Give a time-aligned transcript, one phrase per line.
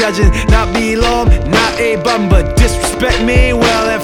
[0.00, 3.52] judging, not below 'em, not a bum, but disrespect me.
[3.52, 4.02] Well, if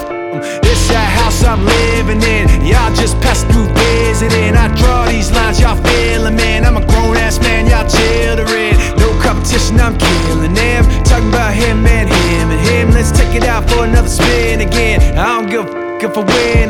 [0.61, 4.55] this that house I'm living in, y'all just pass through visiting.
[4.55, 6.65] I draw these lines, y'all feeling, man.
[6.65, 8.77] I'm a grown ass man, y'all children.
[9.01, 10.85] No competition, I'm killing them.
[11.03, 12.91] Talking about him and him and him.
[12.91, 15.17] Let's take it out for another spin again.
[15.17, 16.66] I don't give a f- if I win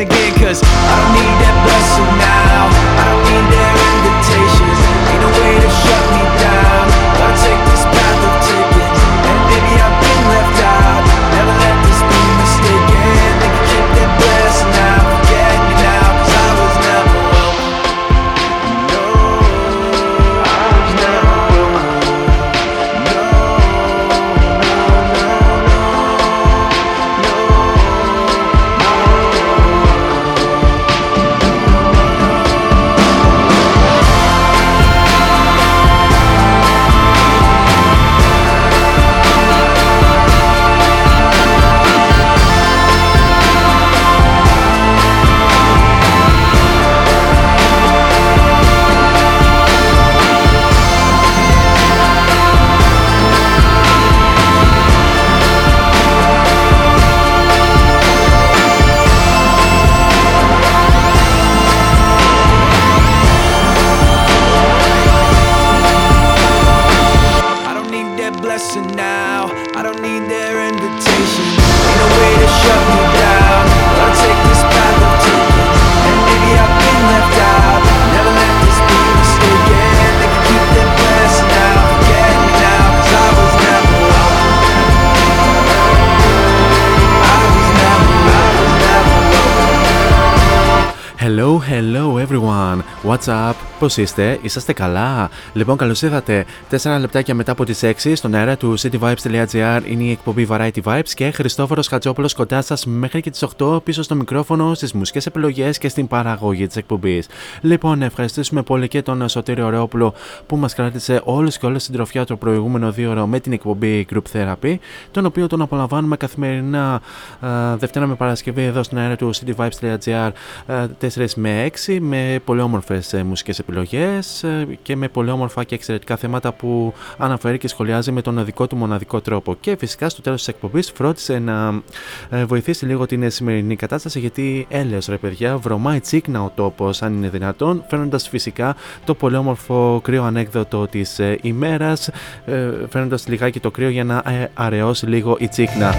[93.17, 93.53] What's up?
[93.79, 96.45] Πώς είστε, είσαστε καλά; Λοιπόν, καλώς ήρθατε.
[96.69, 101.09] 4 λεπτάκια μετά από τις 6 στον αέρα του cityvibes.gr είναι η εκπομπή Variety Vibes
[101.13, 105.77] και Χριστόφορος Χατζόπουλος κοντά σας μέχρι και τις 8 πίσω στο μικρόφωνο, στις μουσικές επιλογές
[105.77, 107.27] και στην παραγωγή της εκπομπής.
[107.61, 110.13] Λοιπόν, να ευχαριστήσουμε πολύ και τον Σωτήριο Ρεόπουλο
[110.45, 114.05] που μας κράτησε όλους και όλες στην τροφιά το προηγούμενο δύο ώρο με την εκπομπή
[114.11, 114.75] Group Therapy,
[115.11, 117.01] τον οποίο τον απολαμβάνουμε καθημερινά
[117.39, 120.29] α, Δευτέρα με Παρασκευή εδώ στον αέρα του cityvibes.gr
[120.67, 125.75] 4 με 6 με πολύ όμορφες ε, μουσικές επιλογές ε, και με πολύ όμορφα και
[125.75, 129.55] εξαιρετικά θέματα που αναφέρει και σχολιάζει με τον δικό του μοναδικό τρόπο.
[129.59, 131.81] Και φυσικά στο τέλος της εκπομπής φρόντισε να
[132.29, 137.13] ε, βοηθήσει λίγο την σημερινή κατάσταση γιατί έλεος ρε παιδιά βρωμάει τσίκνα ο τόπος αν
[137.13, 137.56] είναι δυνατόν
[137.87, 138.75] φέρνοντας φυσικά
[139.05, 142.09] το πολύ όμορφο κρύο ανέκδοτο της ε, ημέρας
[142.45, 145.93] ε, φέρνοντας λιγάκι το κρύο για να ε, αραιώσει λίγο η τσίκνα.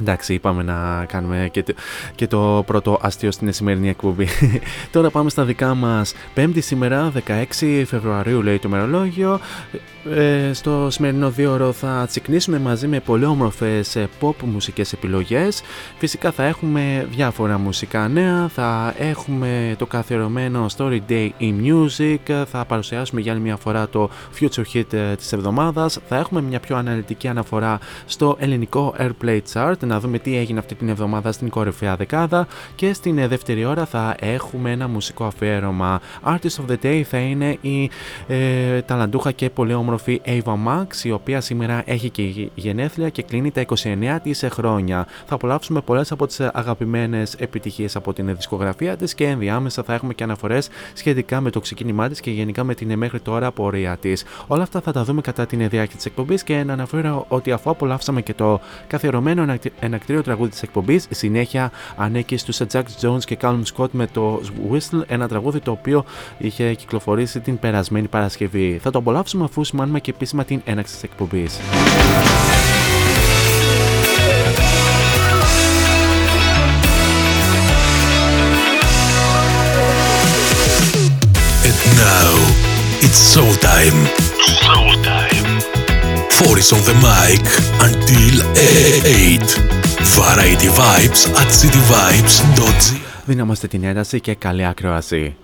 [0.00, 1.74] Εντάξει, είπαμε να κάνουμε και το,
[2.14, 4.28] και το πρώτο αστείο στην σημερινή εκπομπή.
[4.92, 6.14] Τώρα πάμε στα δικά μας.
[6.34, 7.12] Πέμπτη σήμερα,
[7.60, 9.40] 16 Φεβρουαρίου λέει το μερολόγιο.
[10.14, 15.62] Ε, στο σημερινό δύο θα τσικνήσουμε μαζί με πολύ όμορφες ε, pop μουσικές επιλογές.
[15.98, 22.64] Φυσικά θα έχουμε διάφορα μουσικά νέα, θα έχουμε το καθιερωμένο Story Day in Music, θα
[22.64, 24.10] παρουσιάσουμε για άλλη μια φορά το
[24.40, 29.74] Future Hit ε, της εβδομάδας, θα έχουμε μια πιο αναλυτική αναφορά στο ελληνικό Airplay Chart,
[29.86, 33.86] να δούμε τι έγινε αυτή την εβδομάδα στην κορυφαία δεκάδα και στην ε, δεύτερη ώρα
[33.86, 36.00] θα έχουμε ένα μουσικό αφιέρωμα.
[36.24, 37.90] Artist of the Day θα είναι η
[38.26, 43.50] ε, ταλαντούχα και πολύ όμορφη Ava Max, η οποία σήμερα έχει και γενέθλια και κλείνει
[43.50, 45.06] τα 29 της χρόνια.
[45.26, 50.14] Θα απολαύσουμε πολλές από τις αγαπημένες επιτυχίες από την δισκογραφία της και ενδιάμεσα θα έχουμε
[50.14, 54.24] και αναφορές σχετικά με το ξεκίνημά της και γενικά με την μέχρι τώρα πορεία της.
[54.46, 57.70] Όλα αυτά θα τα δούμε κατά την διάρκεια της εκπομπής και να αναφέρω ότι αφού
[57.70, 59.44] απολαύσαμε και το καθιερωμένο
[59.80, 61.06] ένα κτίριο τραγούδι της εκπομπής.
[61.10, 64.40] Συνέχεια ανήκει στους Jack Jones και Calum Scott με το
[64.70, 66.04] Whistle, ένα τραγούδι το οποίο
[66.38, 68.78] είχε κυκλοφορήσει την περασμένη Παρασκευή.
[68.82, 71.58] Θα το απολαύσουμε αφού σημάνουμε και επίσημα την έναξη της εκπομπής.
[81.96, 82.32] Now
[83.06, 83.98] it's show time.
[84.60, 85.25] Show.
[86.36, 87.44] 4 is on the mic
[87.80, 89.40] until 8.
[90.18, 95.36] Variety Vibes at cityvibes.gr την ένταση και καλή ακρόαση.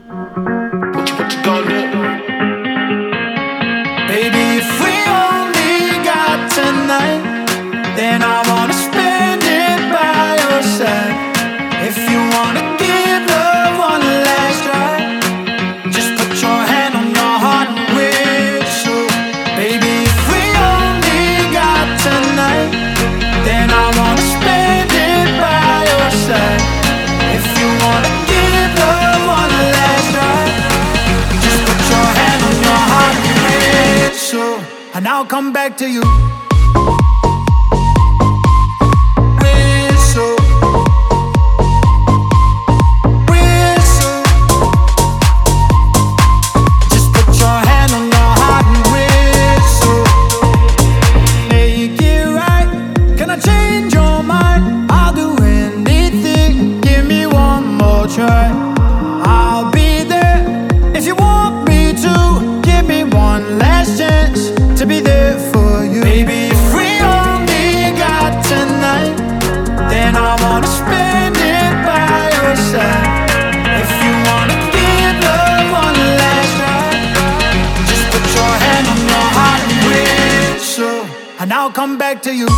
[35.33, 36.32] come back to you.
[82.23, 82.52] To you.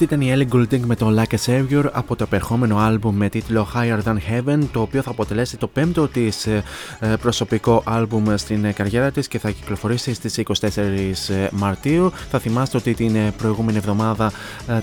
[0.00, 3.28] Αυτή ήταν η Ellie Goulding με το Like a Savior από το επερχόμενο άλμπουμ με
[3.28, 6.62] τίτλο Higher Than Heaven, το οποίο θα αποτελέσει το πέμπτο της ε,
[7.00, 12.12] ε, προσωπικό άλμπουμ στην ε, καριέρα της και θα κυκλοφορήσει στις 24 Μαρτίου.
[12.30, 14.32] Θα θυμάστε ότι την προηγούμενη εβδομάδα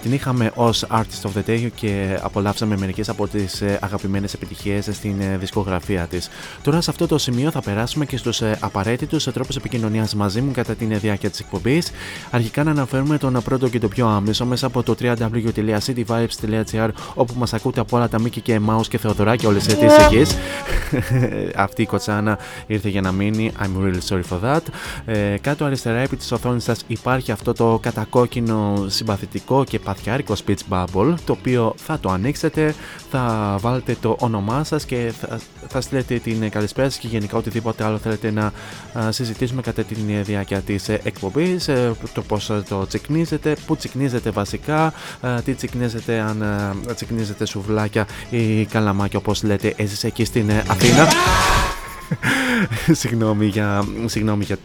[0.01, 5.15] την είχαμε ως Artist of the Day και απολαύσαμε μερικές από τις αγαπημένες επιτυχίες στην
[5.39, 6.29] δισκογραφία της.
[6.62, 10.74] Τώρα σε αυτό το σημείο θα περάσουμε και στους απαραίτητους τρόπους επικοινωνίας μαζί μου κατά
[10.75, 11.91] την διάρκεια της εκπομπής.
[12.31, 17.53] Αρχικά να αναφέρουμε τον πρώτο και το πιο άμεσο μέσα από το www.cityvibes.gr όπου μας
[17.53, 20.25] ακούτε από όλα τα Μίκη και Μάους και Θεοδωράκη όλες τις εκεί.
[21.65, 23.51] Αυτή η κοτσάνα ήρθε για να μείνει.
[23.59, 24.62] I'm really sorry for that.
[25.05, 30.59] Ε, κάτω αριστερά επί της οθόνης σας υπάρχει αυτό το κατακόκκινο συμπαθητικό και παθιάρικο speech
[30.69, 32.75] bubble το οποίο θα το ανοίξετε,
[33.12, 37.83] θα βάλετε το όνομά σας και θα, θα στείλετε την καλησπέρα σας και γενικά οτιδήποτε
[37.83, 38.51] άλλο θέλετε να
[39.12, 44.91] συζητήσουμε κατά την διάρκεια της εκπομπής, ε, το πώς το τσικνίζετε, πού τσικνίζετε βασικά, ε,
[45.45, 46.41] τι τσικνίζετε αν
[46.87, 51.07] ε, τσικνίζετε σουβλάκια ή καλαμάκια όπως λέτε εσείς εκεί στην ε, Αθήνα.
[53.01, 54.57] συγγνώμη για, συγγνώμη για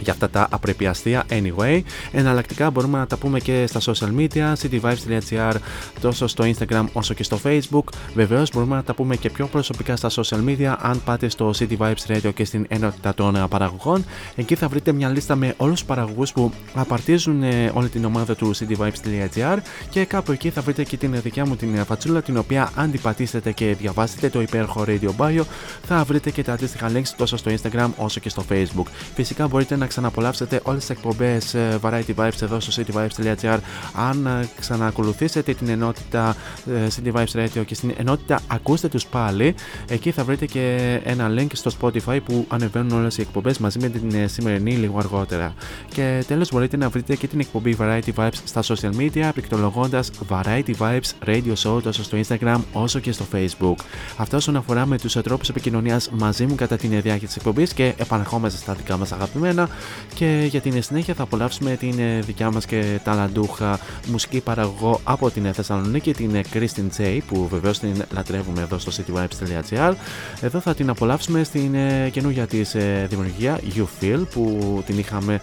[0.00, 1.80] για αυτά τα απρεπιαστία anyway.
[2.12, 5.54] Εναλλακτικά μπορούμε να τα πούμε και στα social media, cityvibes.gr,
[6.00, 7.84] τόσο στο Instagram όσο και στο Facebook.
[8.14, 11.76] Βεβαίως μπορούμε να τα πούμε και πιο προσωπικά στα social media, αν πάτε στο City
[11.78, 14.04] Vibes Radio και στην ενότητα των παραγωγών.
[14.36, 18.34] Εκεί θα βρείτε μια λίστα με όλους τους παραγωγούς που απαρτίζουν ε, όλη την ομάδα
[18.36, 19.58] του cityvibes.gr
[19.90, 23.00] και κάπου εκεί θα βρείτε και την δικιά μου την φατσούλα, την οποία αν την
[23.00, 25.42] πατήσετε και διαβάσετε το υπέροχο Radio Bio,
[25.86, 28.86] θα βρείτε και τα αντίστοιχα links τόσο στο Instagram όσο και στο Facebook.
[29.14, 33.58] Φυσικά μπορείτε να ξαναπολαύσετε όλες τις εκπομπές ε, Variety Vibes εδώ στο cityvibes.gr
[33.94, 39.54] αν ε, ξανακολουθήσετε την ενότητα ε, City Vibes Radio και στην ενότητα ακούστε τους πάλι.
[39.88, 43.88] Εκεί θα βρείτε και ένα link στο Spotify που ανεβαίνουν όλες οι εκπομπές μαζί με
[43.88, 45.54] την σημερινή λίγο αργότερα.
[45.88, 50.74] Και τέλος μπορείτε να βρείτε και την εκπομπή Variety Vibes στα social media πληκτρολογώντας Variety
[50.78, 53.76] Vibes Radio Show τόσο στο Instagram όσο και στο Facebook.
[54.16, 57.94] Αυτά όσον αφορά με τους τρόπους επικοινωνίας μαζί μου κατά την διάρκεια της εκπομπής και
[57.96, 59.68] επαναρχόμαστε στα δικά μας αγαπημένα
[60.14, 65.30] και για την συνέχεια θα απολαύσουμε την ε, δικιά μας και ταλαντούχα μουσική παραγωγό από
[65.30, 69.94] την ε, Θεσσαλονίκη, την ε, Κρίστιν Τζέι που βεβαίως την λατρεύουμε εδώ στο cityvibes.gr
[70.40, 71.74] εδώ θα την απολαύσουμε στην
[72.10, 72.76] καινούργια της
[73.08, 75.40] δημιουργία You Feel που την είχαμε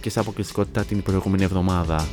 [0.00, 2.06] και σε αποκλειστικότητα την προηγούμενη εβδομάδα.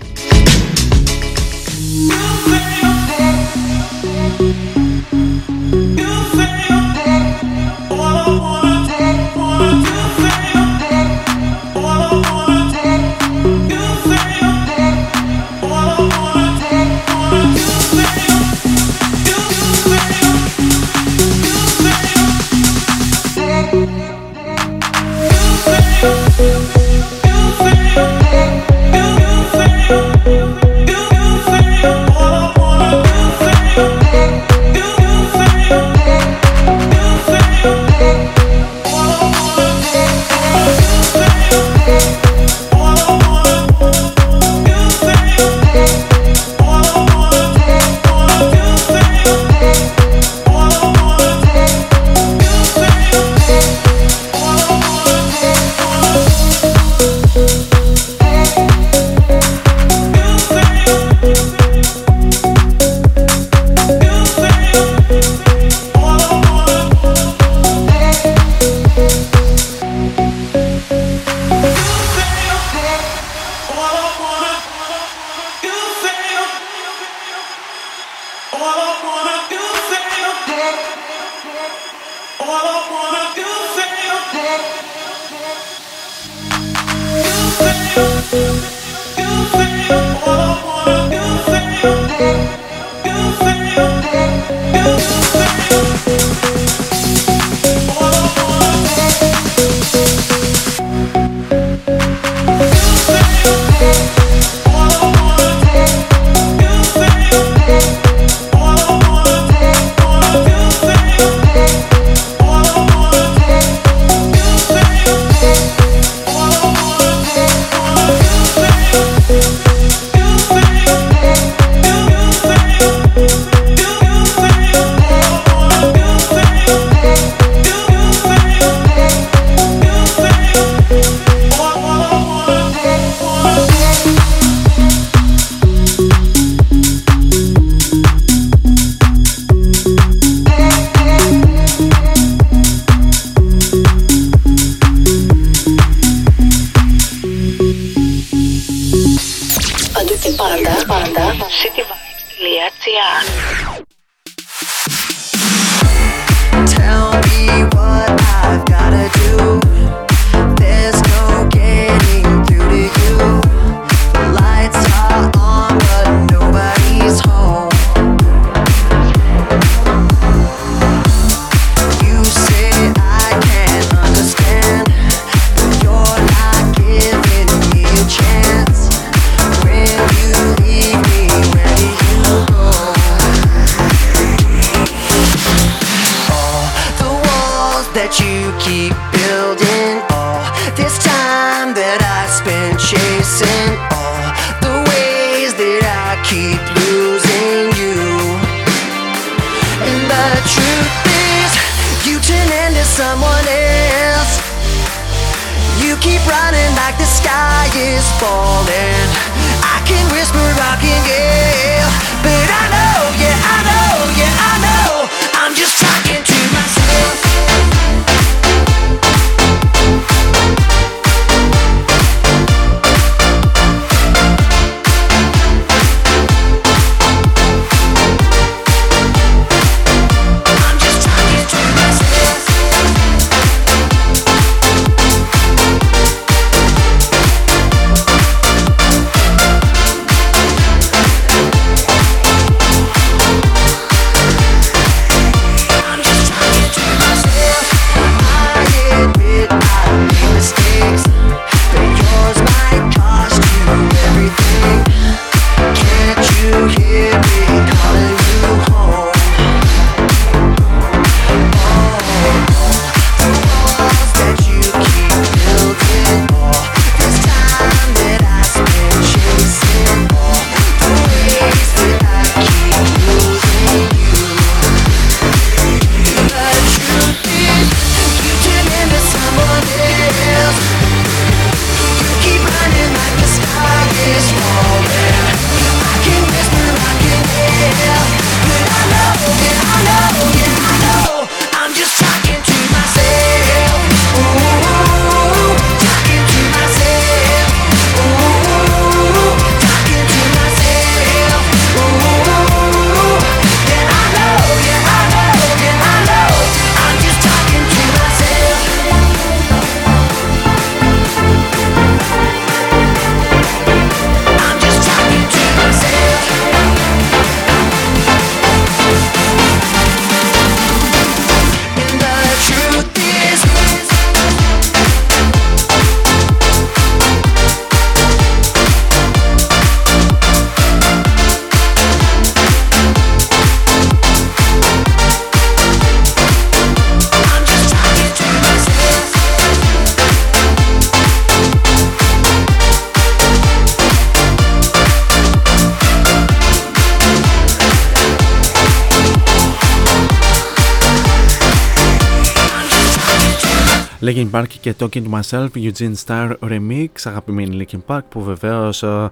[354.32, 359.10] Linkin Park και Talking to Myself, Eugene Star Remix, αγαπημένη Linkin Park που βεβαίως ε,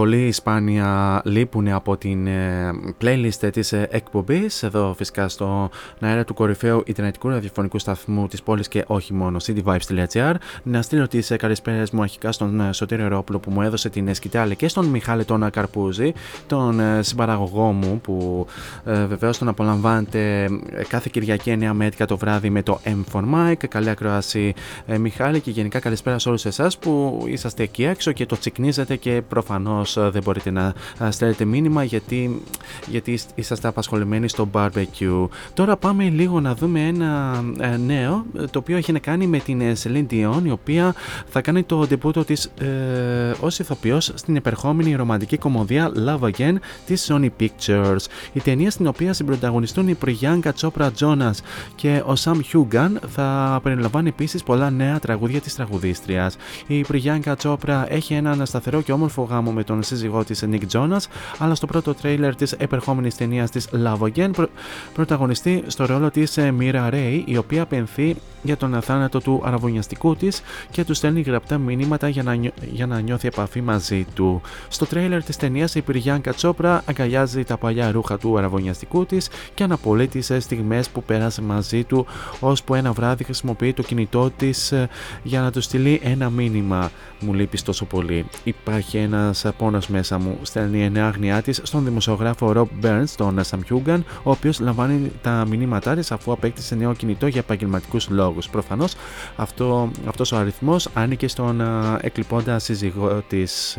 [0.00, 2.70] πολύ σπάνια λείπουν από την ε,
[3.02, 8.68] playlist της ε, εκπομπής εδώ φυσικά στο αέρα του κορυφαίου ιντερνετικού ραδιοφωνικού σταθμού της πόλης
[8.68, 13.38] και όχι μόνο cityvibes.gr να στείλω τις ε, καλησπέρες μου αρχικά στον ε, Σωτήριο Ρόπουλο
[13.38, 16.12] που μου έδωσε την ε, σκητάλη και στον Μιχάλη τον Καρπούζη
[16.46, 18.46] τον ε, συμπαραγωγό μου που
[18.84, 23.22] ε, βεβαίως τον απολαμβάνετε ε, κάθε Κυριακή 9 με 11 το βράδυ με το M4
[23.34, 24.54] Mike καλή ακρόαση
[24.86, 28.96] ε, Μιχάλη και γενικά καλησπέρα σε όλους εσάς που είσαστε εκεί έξω και το τσικνίζετε
[28.96, 32.42] και προφανώς ε, δεν μπορείτε να ε, στέλνετε μήνυμα γιατί,
[32.88, 35.28] γιατί είσ- είσαστε απασχολημένοι στο barbecue.
[35.54, 39.38] Τώρα πάμε λίγο να δούμε ένα ε, νέο ε, το οποίο έχει να κάνει με
[39.38, 40.94] την ε, Celine Dion η οποία
[41.28, 46.54] θα κάνει το ντεμπούτο της ε, ως ηθοποιός στην επερχόμενη ρομαντική κομμωδία Love Again
[46.86, 48.04] της Sony Pictures.
[48.32, 51.32] Η ταινία στην οποία συμπροταγωνιστούν η Priyanka Chopra Jonas
[51.74, 56.36] και ο Sam Hugan θα περιλαμβάνει επίσης πολλά νέα τραγούδια της τραγουδίστριας.
[56.66, 61.04] Η Priyanka Chopra έχει έναν σταθερό και όμορφο γάμο με τον σύζυγό της Nick Jonas
[61.38, 64.50] αλλά στο πρώτο τρέιλερ της επερχόμενης ταινίας της Love Again προ-
[64.94, 70.16] πρωταγωνιστεί στο ρόλο της ε, Mira Ray η οποία πενθεί για τον θάνατο του αραβωνιαστικού
[70.16, 74.40] της και τους στέλνει γραπτά μηνύματα για να, νιώ- για να νιώθει επαφή μαζί του.
[74.68, 79.62] Στο τρέιλερ της ταινίας η Priyanka Chopra αγκαλιάζει τα παλιά ρούχα του αραβωνιαστικού της και
[79.62, 82.06] αναπολύει τις ε, στιγμές που πέρασε μαζί του
[82.40, 84.88] ώσπου ένα βράδυ χρησιμοποιεί το κινητό της ε,
[85.22, 86.90] για να του στείλει ένα μήνυμα.
[87.20, 88.26] Μου λείπεις τόσο πολύ.
[88.44, 93.40] Υπάρχει ένας πόνος μέσα μου, στέλνει η εννέα αγνιά της στον δημοσιογράφο Rob Burns, τον
[93.50, 98.48] Sam Hugan, ο οποίος λαμβάνει τα μηνύματά της αφού απέκτησε νέο κινητό για επαγγελματικούς λόγους.
[98.48, 98.94] Προφανώς
[99.36, 101.62] αυτό αυτός ο αριθμός άνοιγε στον
[102.00, 103.76] εκλειπώντα σύζυγό της.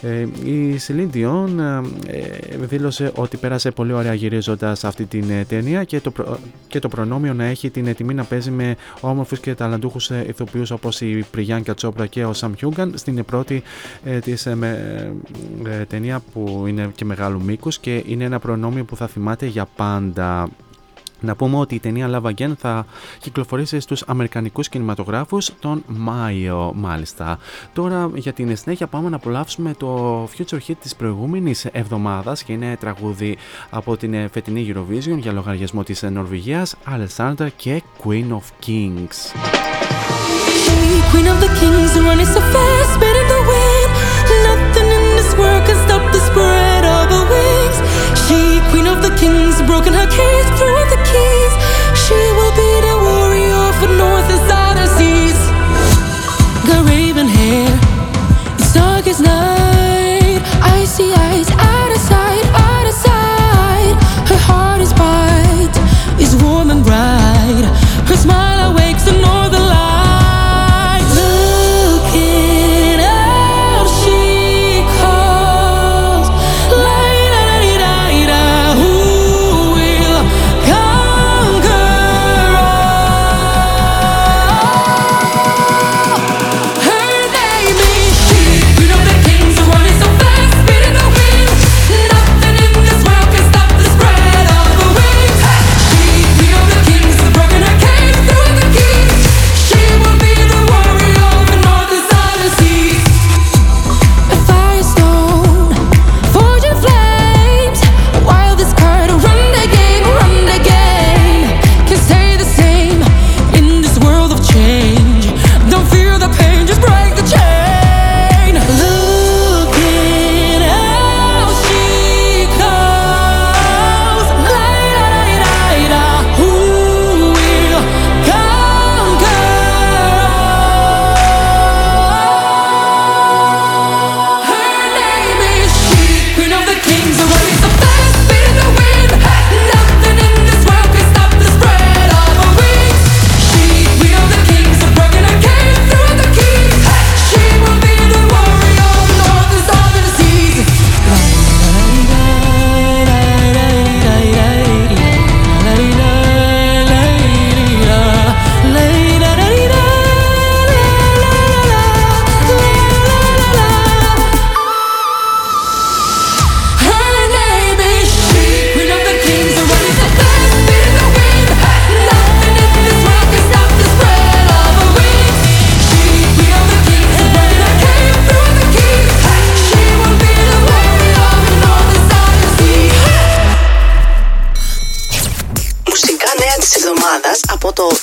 [0.00, 1.48] Ε, η Celine Dion
[2.06, 6.12] ε, δήλωσε ότι πέρασε πολύ ωραία γυρίζοντας αυτή την ε, ταινία και το,
[6.66, 11.00] και το προνόμιο να έχει την τιμή να παίζει με όμορφους και ταλαντούχους ηθοποιούς όπως
[11.00, 13.62] η Πριγιάνκα Τσόπρα και ο Σαμ Χιούγκαν στην πρώτη
[14.04, 14.46] ε, της
[15.88, 20.48] ταινία που είναι και μεγάλου μήκους και είναι ένα προνόμιο που θα θυμάται για πάντα.
[21.24, 22.86] Να πούμε ότι η ταινία Love Again θα
[23.18, 27.38] κυκλοφορήσει στους Αμερικανικούς κινηματογράφους τον Μάιο μάλιστα.
[27.72, 32.76] Τώρα για την συνέχεια πάμε να απολαύσουμε το Future Hit της προηγούμενης εβδομάδας και είναι
[32.80, 33.36] τραγούδι
[33.70, 39.16] από την φετινή Eurovision για λογαριασμό της Νορβηγίας Alessandra και Queen of Kings.
[41.12, 43.61] Queen of the kings and running so fast, better the wind.
[48.72, 51.52] Queen of the kings, broken her cage, threw the keys.
[52.04, 55.38] She will be the warrior for north and southern seas.
[56.66, 57.68] Got raven hair,
[58.58, 59.71] it's dark as night.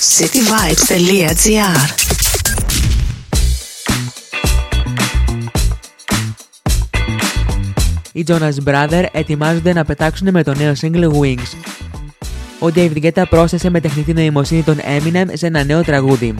[0.01, 1.89] cityvibes.gr
[8.11, 11.53] Οι Jonas Brothers ετοιμάζονται να πετάξουν με το νέο single Wings.
[12.59, 16.35] Ο David Guetta πρόσθεσε με τεχνητή νοημοσύνη τον Eminem σε ένα νέο τραγούδι.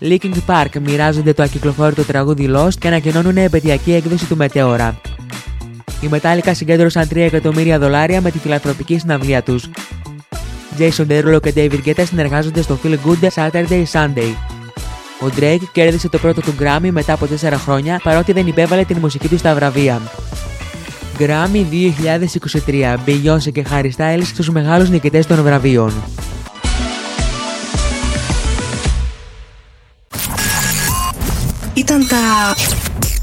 [0.00, 4.92] Linkin Park μοιράζονται το ακυκλοφόρητο τραγούδι Lost και ανακοινώνουν επαιτειακή έκδοση του Meteora.
[6.00, 9.68] Οι Metallica συγκέντρωσαν 3 εκατομμύρια δολάρια με τη φιλανθρωπική συναυλία τους.
[10.78, 14.34] Jason Derulo και David Guetta συνεργάζονται στο Feel Good Saturday Sunday.
[15.20, 18.98] Ο Drake κέρδισε το πρώτο του Grammy μετά από 4 χρόνια παρότι δεν υπέβαλε την
[18.98, 20.02] μουσική του στα βραβεία.
[21.18, 21.64] Grammy
[22.66, 25.92] 2023 Beyoncé και Harry Styles στους μεγάλους νικητές των βραβείων.
[31.74, 32.54] Ήταν τα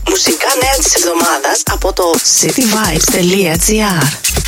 [0.10, 2.04] μουσικά νέα της εβδομάδας από το
[2.40, 4.41] cityvibes.gr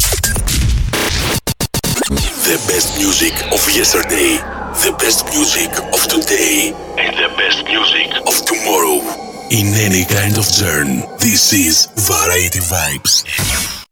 [2.15, 4.38] The best music of yesterday,
[4.86, 9.02] the best music of today, and the best music of tomorrow.
[9.49, 13.83] In any kind of journey, this is Variety Vibes.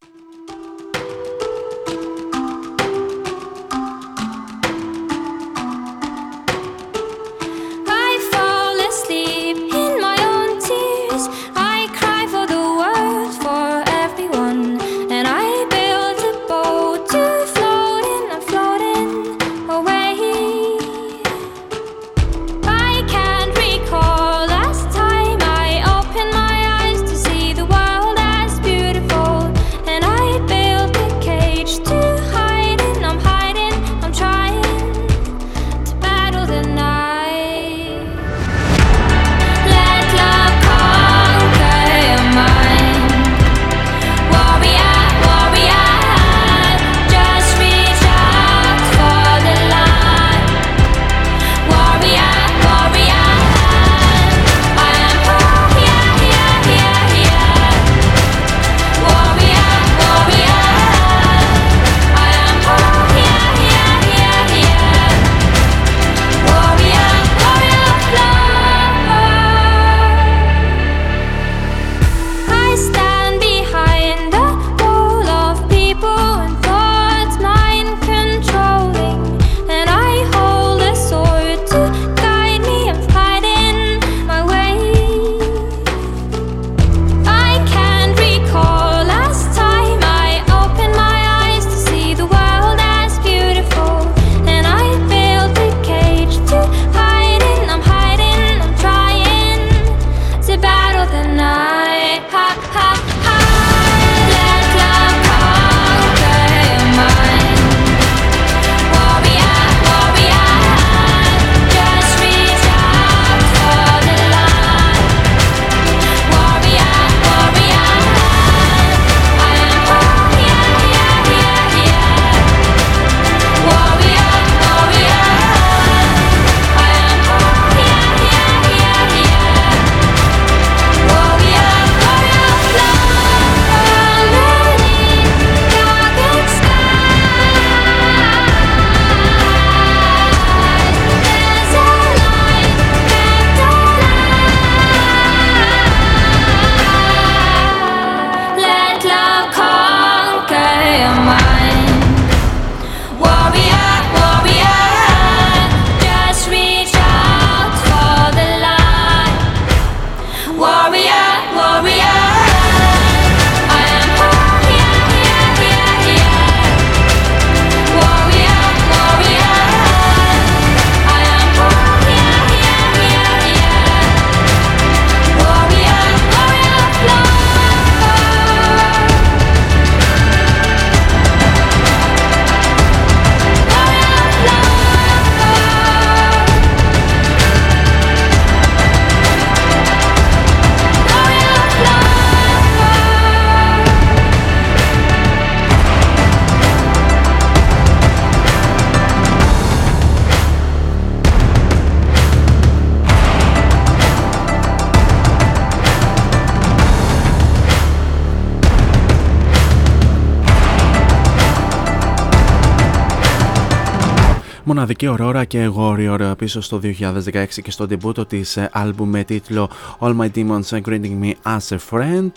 [215.05, 220.17] Μοναδική Aurora και Warrior πίσω στο 2016 και στο debut της άλμπουμ με τίτλο All
[220.17, 222.31] My Demons Greeting Me As A Friend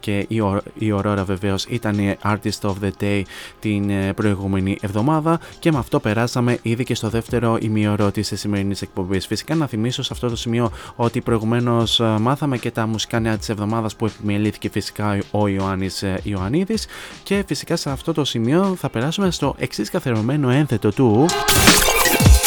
[0.00, 0.26] και
[0.74, 3.22] η Aurora βεβαίως ήταν η Artist of the Day
[3.60, 9.26] την προηγούμενη εβδομάδα και με αυτό περάσαμε ήδη και στο δεύτερο ημιωρό της σημερινής εκπομπής.
[9.26, 13.48] Φυσικά να θυμίσω σε αυτό το σημείο ότι προηγουμένως μάθαμε και τα μουσικά νέα της
[13.48, 16.86] εβδομάδας που επιμελήθηκε φυσικά ο Ιωάννης Ιωαννίδης
[17.22, 21.26] και φυσικά σε αυτό το σημείο θα περάσουμε στο εξής καθερωμένο ένθετο του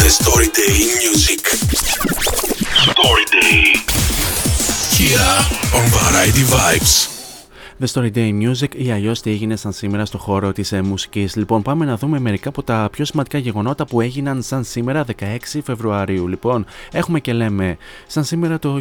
[0.03, 1.47] the Storytelling Music.
[2.91, 3.79] Storytelling.
[4.91, 5.37] Here
[5.73, 7.12] on Variety Vibes.
[7.79, 11.35] The Story Day Music ή αλλιώς τι έγινε σαν σήμερα στο χώρο της ε, μουσικής.
[11.35, 15.59] Λοιπόν, πάμε να δούμε μερικά από τα πιο σημαντικά γεγονότα που έγιναν σαν σήμερα 16
[15.63, 16.27] Φεβρουαρίου.
[16.27, 18.79] Λοιπόν, έχουμε και λέμε, σαν σήμερα το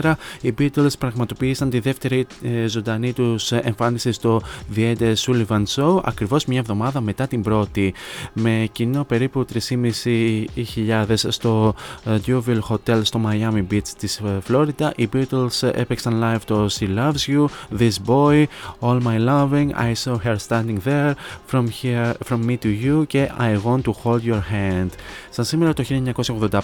[0.00, 4.42] 1964 οι Beatles πραγματοποίησαν τη δεύτερη ε, ζωντανή τους εμφάνιση στο
[4.76, 7.94] The Ed Sullivan Show, ακριβώς μια εβδομάδα μετά την πρώτη.
[8.32, 15.68] Με κοινό περίπου 3.500 στο ε, Dewville Hotel στο Miami Beach της Φλόριντα, οι Beatles
[15.72, 18.47] έπαιξαν live το She Loves You, This Boy,
[18.81, 23.27] All My Loving, I Saw Her Standing There, From, here, from Me to You και
[23.37, 24.91] I Want to Hold Your Hand.
[25.32, 25.84] Σαν σήμερα το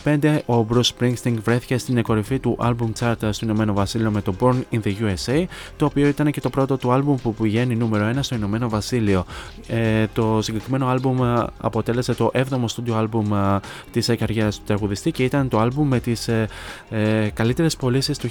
[0.05, 4.35] 1985, ο Bruce Springsteen βρέθηκε στην κορυφή του album chart στο Ηνωμένο Βασίλειο με το
[4.40, 5.44] Born in the USA,
[5.76, 9.24] το οποίο ήταν και το πρώτο του album που πηγαίνει νούμερο 1 στο Ηνωμένο Βασίλειο.
[9.66, 13.59] Ε, το συγκεκριμένο album αποτέλεσε το 7ο studio album
[13.92, 16.48] της καριέρας του τραγουδιστή και ήταν το album με τις ε,
[16.90, 18.29] ε, καλύτερες πωλήσεις του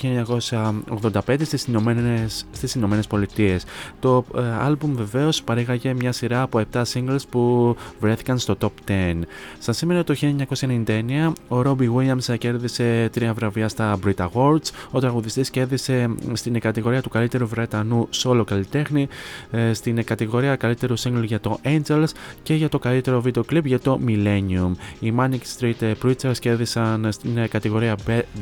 [1.25, 3.65] 1985 στις Ηνωμένες, στις Ηνωμένες Πολιτείες.
[3.99, 9.19] Το ε, album βεβαίως παρήγαγε μια σειρά από 7 singles που βρέθηκαν στο top 10.
[9.59, 14.69] Σαν σήμερα το 1999 ο Robbie Williams κέρδισε τρία βραβεία στα Brit Awards.
[14.91, 19.07] Ο τραγουδιστής κέρδισε στην κατηγορία του καλύτερου Βρετανού solo καλλιτέχνη,
[19.51, 22.09] ε, στην κατηγορία καλύτερου single για το Angels
[22.43, 24.71] και για το καλύτερο βίντεο κλιπ για το Millennium.
[24.99, 27.95] Οι Manic Street Preachers κέρδισαν στην κατηγορία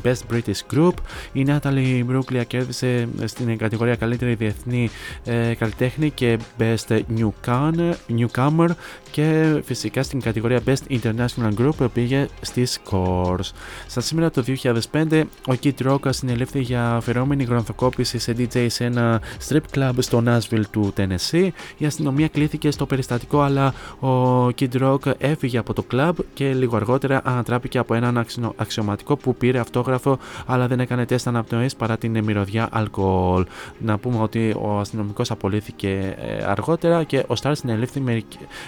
[0.03, 0.93] Best British Group.
[1.33, 4.89] Η Natalie Brooklyn κέρδισε στην κατηγορία καλύτερη διεθνή
[5.25, 8.69] ε, καλλιτέχνη και Best Newcomer, Newcomer
[9.11, 13.51] και φυσικά στην κατηγορία Best International Group πήγε στις Scores.
[13.87, 14.43] Στα σήμερα το
[14.91, 20.23] 2005 ο Kid Rock συνελήφθη για αφαιρόμενη γρανθοκόπηση σε DJ σε ένα strip club στο
[20.27, 21.49] Nashville του Tennessee.
[21.77, 26.75] Η αστυνομία κλήθηκε στο περιστατικό αλλά ο Kid Rock έφυγε από το club και λίγο
[26.75, 32.23] αργότερα ανατράπηκε από έναν αξιωματικό που πήρε αυτόγραφο αλλά δεν έκανε τεστ αναπνοής παρά την
[32.23, 33.45] μυρωδιά αλκοόλ.
[33.79, 38.23] Να πούμε ότι ο αστυνομικός απολύθηκε ε, αργότερα και ο Star συνελήφθη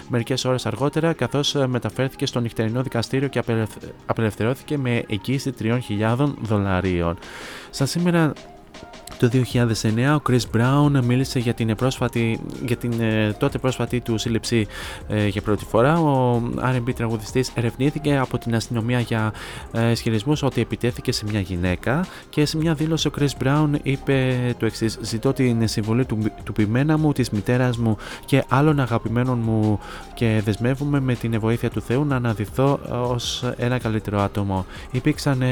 [0.08, 2.95] μερικές ώρες αργότερα καθώς ε, μεταφέρθηκε στο νυχτερινό δικαστήριο
[3.28, 3.42] και
[4.06, 7.18] απελευθερώθηκε με εγγύηση 3.000 δολαρίων.
[7.70, 8.32] Σαν σήμερα
[9.18, 14.18] το 2009 ο Chris Brown μίλησε για την, πρόσφατη, για την ε, τότε πρόσφατη του
[14.18, 14.66] σύλληψη
[15.08, 15.98] ε, για πρώτη φορά.
[15.98, 19.32] Ο R&B τραγουδιστής ερευνήθηκε από την αστυνομία για
[19.72, 24.36] ε, ισχυρισμούς ότι επιτέθηκε σε μια γυναίκα και σε μια δήλωση ο Chris Brown είπε
[24.58, 29.38] το εξής: Ζητώ την συμβολή του, του ποιμένα μου, της μητέρας μου και άλλων αγαπημένων
[29.38, 29.78] μου
[30.14, 34.66] και δεσμεύομαι με την βοήθεια του Θεού να αναδυθώ ως ένα καλύτερο άτομο.
[34.90, 35.42] Υπήρξαν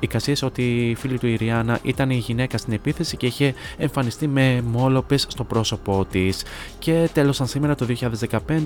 [0.00, 4.26] εικασίες ότι η φίλη του η Ριάννα ήταν η γυναίκα στην επίθεση και είχε εμφανιστεί
[4.26, 6.44] με μόλοπες στο πρόσωπό της.
[6.78, 7.86] Και τέλος, σαν σήμερα το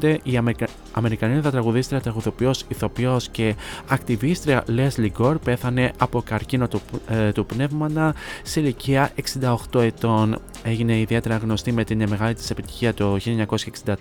[0.01, 0.67] 2015, η Αμερικα...
[0.93, 3.55] Αμερικανίδα τραγουδίστρια, τραγουδοποιός, ηθοποιός και
[3.89, 9.11] ακτιβίστρια Leslie Gore πέθανε από καρκίνο του, ε, του πνεύμανα σε ηλικία
[9.73, 10.39] 68 ετών.
[10.63, 13.17] Έγινε ιδιαίτερα γνωστή με την μεγάλη της επιτυχία το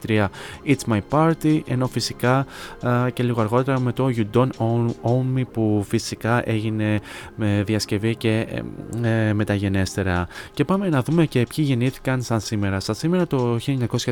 [0.06, 0.28] 1963
[0.66, 2.46] It's My Party, ενώ φυσικά
[3.08, 7.00] ε, και λίγο αργότερα με το You Don't Own, Me που φυσικά έγινε
[7.36, 8.48] με διασκευή και
[9.04, 9.34] ε, ε
[9.96, 10.28] μεταγενέστερα.
[10.54, 12.80] Και πάμε να δούμε και ποιοι γεννήθηκαν σαν σήμερα.
[12.80, 13.58] Σαν σήμερα το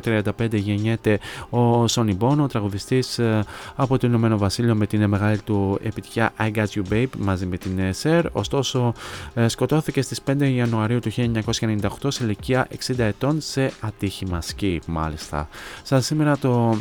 [0.03, 0.21] 1935
[0.51, 1.19] γεννιέται
[1.49, 3.43] ο Sonny Bono, ο τραγουδιστής ε,
[3.75, 7.57] από το Ηνωμένο Βασίλειο με την μεγάλη του επιτυχία I Got You Babe μαζί με
[7.57, 8.25] την Σερ.
[8.31, 8.93] Ωστόσο
[9.33, 15.47] ε, σκοτώθηκε στις 5 Ιανουαρίου του 1998 σε ηλικία 60 ετών σε ατύχημα σκι μάλιστα.
[15.83, 16.77] Σαν σήμερα το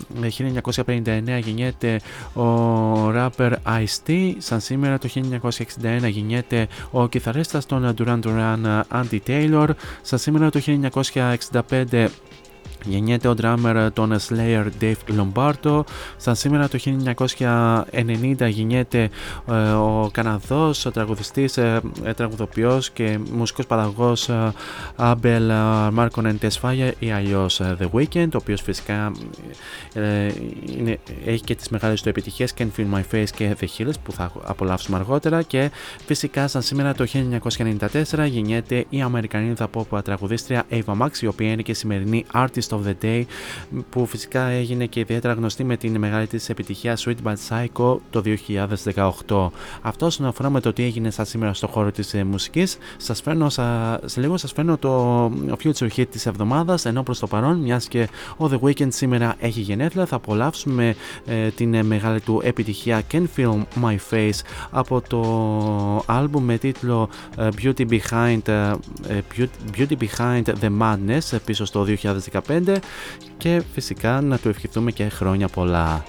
[0.75, 1.03] 1959
[1.43, 2.01] γεννιέται
[2.35, 2.43] ο
[3.11, 4.33] rapper Ice-T.
[4.39, 5.09] Σαν σήμερα το
[5.43, 5.59] 1961
[6.09, 9.69] γεννιέται ο κιθαρίστας των Duran Duran Andy Taylor.
[10.03, 12.07] Στα σήμερα το 1965
[12.85, 15.81] Γεννιέται ο drummer των Slayer Dave Lombardo.
[16.17, 19.11] Σαν σήμερα το 1990 γεννιέται
[19.49, 24.31] ε, ο Καναδός, ο τραγουδιστής, ε, ε, τραγουδοποιός και μουσικός παραγωγός
[24.97, 25.51] Abel
[25.97, 29.13] Marconen Tesfaye ή αλλιώς The Weeknd, ο οποίος φυσικά
[30.77, 34.13] είναι, έχει και τις μεγάλες του επιτυχίες Can Feel My Face και The Hills που
[34.13, 35.71] θα απολαύσουμε αργότερα και
[36.07, 37.07] φυσικά σαν σήμερα το
[38.13, 42.81] 1994 γεννιέται η Αμερικανίδα pop τραγουδίστρια Ava Max η οποία είναι και σημερινή artist of
[42.87, 43.23] the Day
[43.91, 48.23] που φυσικά έγινε και ιδιαίτερα γνωστή με την μεγάλη της επιτυχία Sweet But Psycho το
[49.27, 49.49] 2018.
[49.83, 53.21] Αυτό όσον αφορά με το τι έγινε σαν σήμερα στο χώρο της ε, μουσικής σας
[53.21, 53.49] φέρνω,
[54.05, 55.25] σε λίγο σας φέρνω το
[55.63, 59.61] Future Hit της εβδομάδας ενώ προς το παρόν μιας και ο The Weeknd σήμερα έχει
[59.61, 60.95] γενέθλια θα απολαύσουμε
[61.27, 65.23] ε, την μεγάλη του επιτυχία Can Feel My Face από το
[66.07, 69.21] άλμπουμ με τίτλο ε, Beauty Behind, ε,
[69.77, 71.87] Beauty Behind the Madness πίσω στο
[72.47, 72.62] 2015
[73.37, 76.05] και φυσικά να του ευχηθούμε και χρόνια πολλά.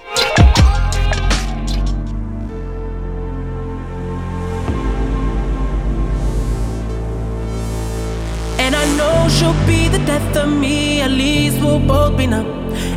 [8.64, 12.48] And I know she'll be the death of me, at least we'll both be numb.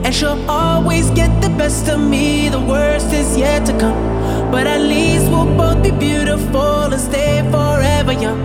[0.04, 4.00] And she'll always get the best of me, the worst is yet to come.
[4.54, 8.42] But at least we'll both be beautiful and stay forever young.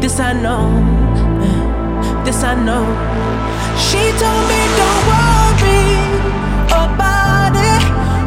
[0.00, 0.64] This I know,
[2.26, 2.84] this I know.
[3.86, 5.86] She told me don't worry
[6.82, 7.82] about it.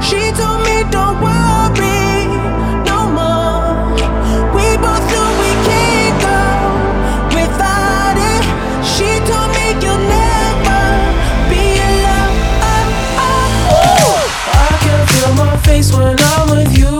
[0.08, 2.32] She told me don't worry
[2.88, 3.92] no more.
[4.56, 6.40] We both know we can't go
[7.36, 8.44] without it.
[8.94, 10.82] She told me you'll never
[11.50, 12.40] be alone.
[14.64, 16.96] I can feel my face when I'm with you,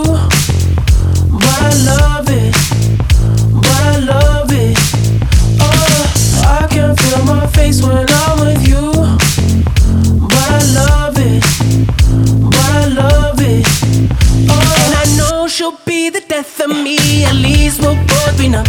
[1.40, 2.09] I love
[7.60, 8.84] face when I'm with you,
[10.32, 11.42] but I love it,
[12.54, 13.66] but I love it.
[14.52, 16.96] Oh, and I know she'll be the death of me.
[17.24, 18.66] At least we'll both be numb,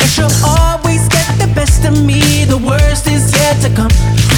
[0.00, 2.44] and she'll always get the best of me.
[2.44, 4.29] The worst is yet to come.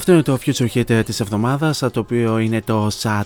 [0.00, 3.22] Αυτό είναι το Future Hit ε, της εβδομάδας, το οποίο είναι το Sad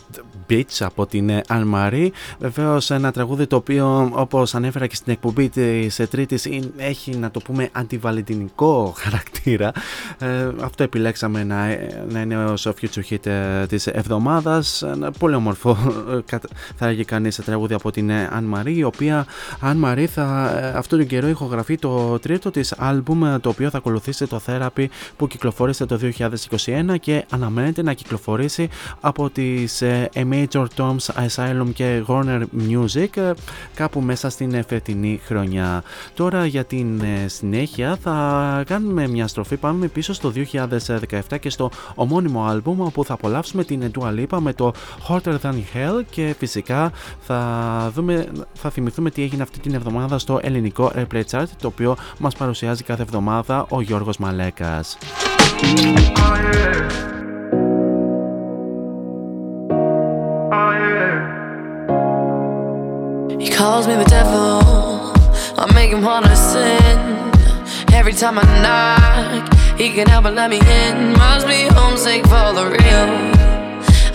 [0.50, 2.08] Beach από την ε, Anne Marie.
[2.38, 7.16] Βεβαίως ένα τραγούδι το οποίο όπως ανέφερα και στην εκπομπή της ε, Τρίτης είναι- έχει
[7.16, 9.72] να το πούμε αντιβαλεντινικό χαρακτήρα.
[10.18, 14.82] Ε, αυτό επιλέξαμε να, ε, να είναι ως Future Hit ε, της εβδομάδας.
[14.82, 15.70] Ένα πολύ όμορφο
[16.10, 19.26] ε, κατα- θα έλεγε κανείς τραγούδι από την ε, Anne Marie η οποία
[19.62, 23.70] Anne Marie θα ε, αυτόν τον καιρό ηχογραφεί το τρίτο της άλμπουμ ε, το οποίο
[23.70, 26.63] θα ακολουθήσει το Therapy που κυκλοφόρησε το 2021
[27.00, 28.68] και αναμένεται να κυκλοφορήσει
[29.00, 33.30] από τις ε, A Major Toms Asylum και Warner Music ε,
[33.74, 35.82] κάπου μέσα στην ε, φετινή χρονιά.
[36.14, 41.70] Τώρα για την ε, συνέχεια θα κάνουμε μια στροφή, πάμε πίσω στο 2017 και στο
[41.94, 44.72] ομώνυμο άλμπουμ όπου θα απολαύσουμε την Dua Lipa με το
[45.08, 50.38] Hotter Than Hell και φυσικά θα, δούμε, θα θυμηθούμε τι έγινε αυτή την εβδομάδα στο
[50.42, 54.98] ελληνικό Airplay Chart το οποίο μας παρουσιάζει κάθε εβδομάδα ο Γιώργος Μαλέκας.
[63.40, 65.12] He calls me the devil.
[65.56, 66.98] I make him wanna sin.
[67.92, 71.12] Every time I knock, he can help but let me in.
[71.12, 73.34] Must be homesick for the real.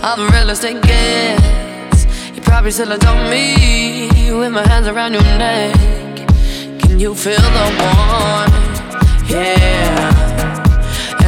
[0.02, 2.06] I'm the realest it gets.
[2.34, 5.74] You probably still adore me with my hands around your neck.
[6.80, 9.30] Can you feel the warmth?
[9.30, 10.19] Yeah.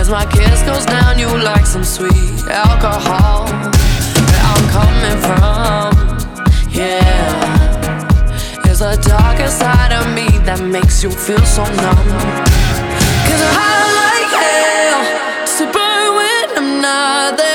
[0.03, 3.47] As my kiss goes down, you like some sweet alcohol.
[3.47, 5.93] Where I'm coming from,
[6.73, 8.59] yeah.
[8.65, 12.09] There's a darker side of me that makes you feel so numb.
[13.29, 15.03] Cause I like hell
[15.59, 17.52] to burn when I'm not there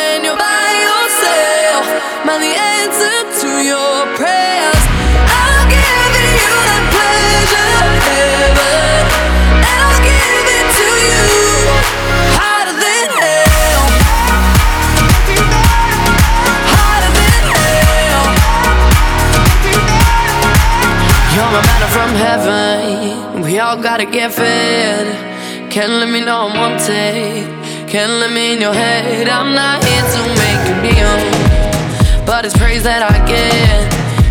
[21.94, 23.42] From heaven.
[23.42, 25.72] We all gotta get fed.
[25.72, 27.90] Can't let me know I'm wanted.
[27.90, 29.28] Can't let me in your head.
[29.30, 32.26] I'm not here to make a deal.
[32.26, 33.88] But it's praise that I get.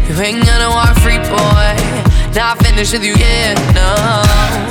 [0.09, 1.97] You ain't gonna walk free, boy.
[2.35, 3.91] Not finished with you yet, no.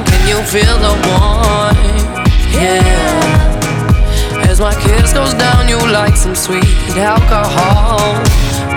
[0.06, 2.06] Can you feel the warmth?
[2.54, 4.46] Yeah.
[4.50, 6.64] As my kiss goes down, you like some sweet
[6.96, 8.00] alcohol.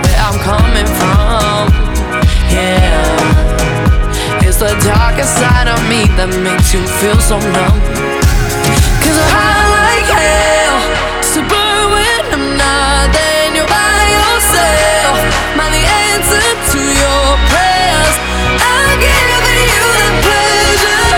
[0.01, 1.69] Where I'm coming from,
[2.51, 3.38] yeah.
[4.59, 7.79] The darker side of me that makes you feel so numb.
[8.99, 10.83] Cause I like hell
[11.31, 15.15] to burn when I'm not there and you're by yourself.
[15.55, 16.43] I the answer
[16.75, 18.15] to your prayers?
[18.59, 21.15] I'll give you the pleasure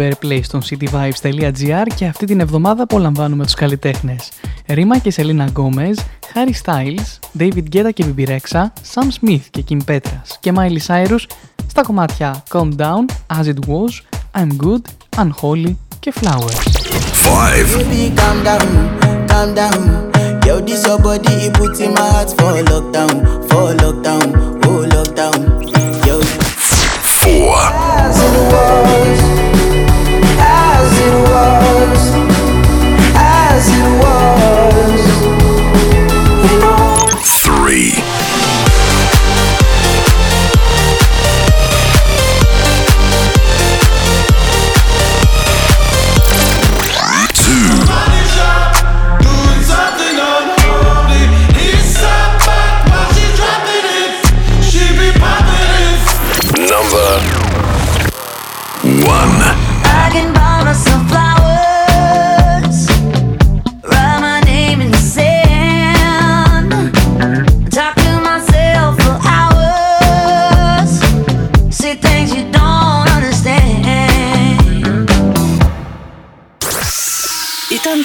[0.00, 4.28] Top 5 Airplay στον cityvibes.gr και αυτή την εβδομάδα απολαμβάνουμε τους καλλιτέχνες.
[4.68, 5.98] Ρίμα και Σελίνα Γκόμεζ,
[6.34, 11.24] Harry Styles, David Guetta και Bibi Rexha, Sam Smith και Kim Petras και Miley Cyrus
[11.66, 13.04] στα κομμάτια Calm Down,
[13.38, 13.92] As It Was,
[14.40, 14.82] I'm Good,
[15.16, 16.58] Unholy και Flowers.
[17.12, 17.76] 5.
[17.76, 18.66] Baby, calm down,
[19.30, 19.80] calm down.
[20.46, 23.14] Yo, this your body, it puts in my heart for lockdown,
[23.48, 24.26] for lockdown,
[24.66, 25.38] oh lockdown.
[26.06, 26.16] Yo,
[27.24, 29.49] 4.
[37.70, 38.09] Three.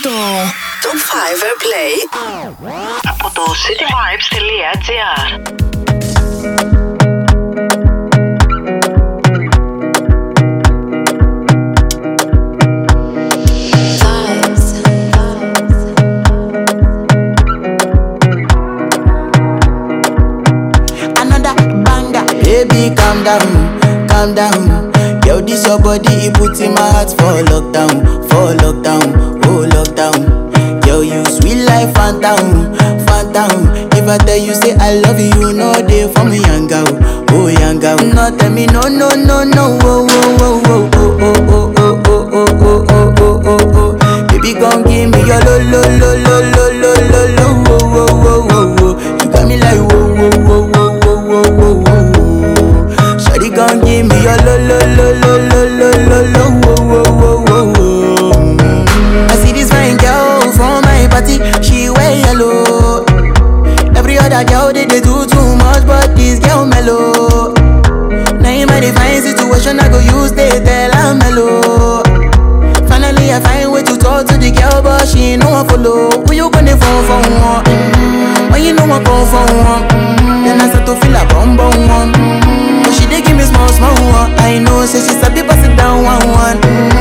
[0.04, 0.10] το
[0.82, 1.92] Top 5 Airplay
[3.08, 5.26] από το cityvibes.gr
[21.16, 22.26] another banger.
[22.42, 23.48] Baby, calm down,
[24.08, 24.90] calm down.
[25.26, 27.94] Yo, this your body, it puts in my heart for lockdown,
[28.28, 29.08] for lockdown,
[29.46, 29.63] oh
[30.11, 30.85] lockdown.
[30.85, 32.73] Yo, you sweet life, phantom,
[33.05, 33.67] phantom.
[33.93, 36.85] If I tell you say I love you, you know they for me, young girl,
[37.31, 37.97] oh young girl.
[37.97, 42.01] No, tell me no, no, no, no, oh, oh, oh, oh, oh, oh, oh, oh,
[42.05, 44.27] oh, oh, oh, oh, oh, oh, oh.
[44.27, 48.05] Baby, come give me your lo, lo, lo, lo, lo, lo, lo, lo, oh, oh,
[48.05, 48.93] oh, oh, oh.
[49.23, 53.17] You got me like whoa, whoa, whoa, whoa, whoa, whoa, whoa, whoa.
[53.17, 56.43] Shawty gon' give me your lo lo lo lo lo lo lo lo
[61.25, 63.03] party, she wear yellow.
[63.95, 67.53] Every other girl they, they do too much, but this girl mellow.
[68.39, 72.03] Now in my fine situation, I go use they tell I'm mellow.
[72.87, 76.23] Finally, I find way to talk to the girl, but she no one follow.
[76.25, 77.65] Who you gonna phone for one?
[77.65, 78.51] Mm.
[78.51, 80.45] When you know I come for one, mm.
[80.45, 82.13] then I start to feel a bum bum one.
[82.13, 82.83] Mm.
[82.83, 84.31] But she dey give me small small one.
[84.39, 86.57] I know, say she's a bit pass it down one one.
[86.61, 86.94] Mm.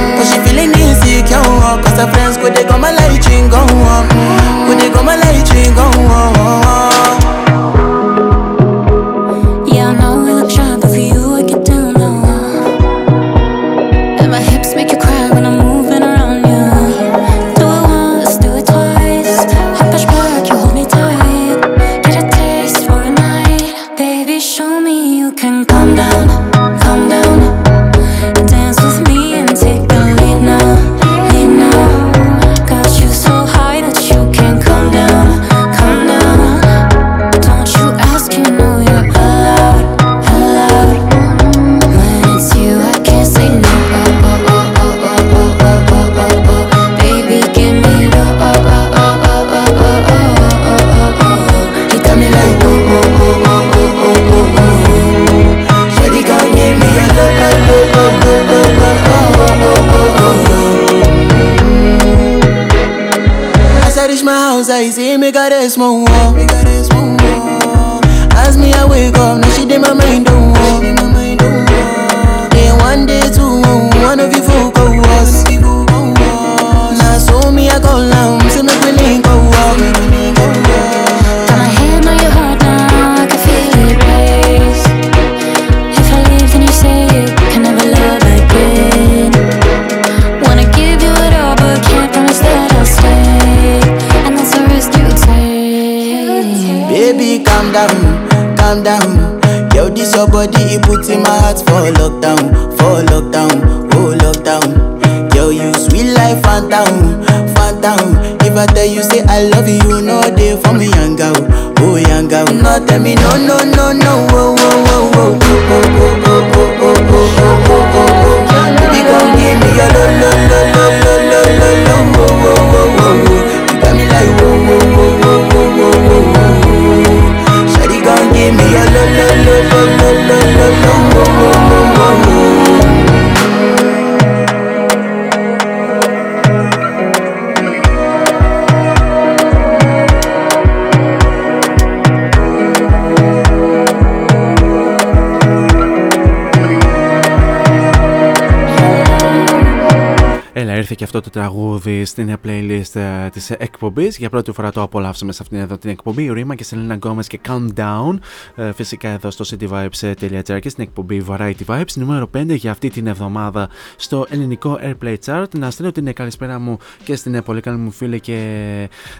[151.16, 154.18] Αυτό το τραγούδι στην playlist ε, της εκπομπής.
[154.18, 156.32] Για πρώτη φορά το απολαύσαμε σε αυτήν εδώ την εκπομπή.
[156.32, 158.18] Ρέμα και Σελίνα Γκόμεζ και Calm Down.
[158.54, 161.92] Ε, φυσικά εδώ στο cityvibes.gr και στην εκπομπή Variety Vibes.
[161.94, 165.44] Νούμερο 5 για αυτή την εβδομάδα στο ελληνικό Airplay Chart.
[165.58, 168.38] Να στείλω την καλησπέρα μου και στην πολύ καλή μου φίλη και,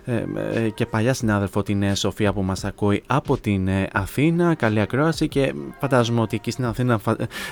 [0.05, 0.25] ε,
[0.55, 4.55] ε, και παλιά συνάδελφο την ε, Σοφία που μας ακούει από την ε, Αθήνα.
[4.55, 7.01] Καλή ακρόαση και φαντάζομαι ότι εκεί στην Αθήνα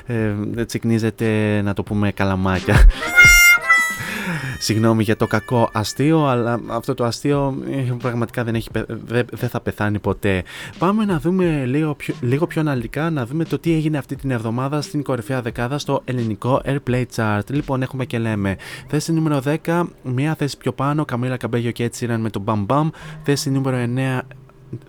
[0.07, 2.77] ε, τσικνίζεται να το πούμε καλαμάκια.
[4.63, 8.69] Συγγνώμη για το κακό αστείο, αλλά αυτό το αστείο ε, πραγματικά δεν, έχει,
[9.05, 10.43] δεν, θα πεθάνει ποτέ.
[10.79, 14.31] Πάμε να δούμε λίγο πιο, λίγο πιο αναλυτικά, να δούμε το τι έγινε αυτή την
[14.31, 17.51] εβδομάδα στην κορυφαία δεκάδα στο ελληνικό Airplay Chart.
[17.51, 18.57] Λοιπόν, έχουμε και λέμε
[18.87, 22.89] θέση νούμερο 10, μία θέση πιο πάνω, Καμίλα Καμπέγιο και έτσι με το Bam Bam.
[23.23, 24.21] Θέση νούμερο 9,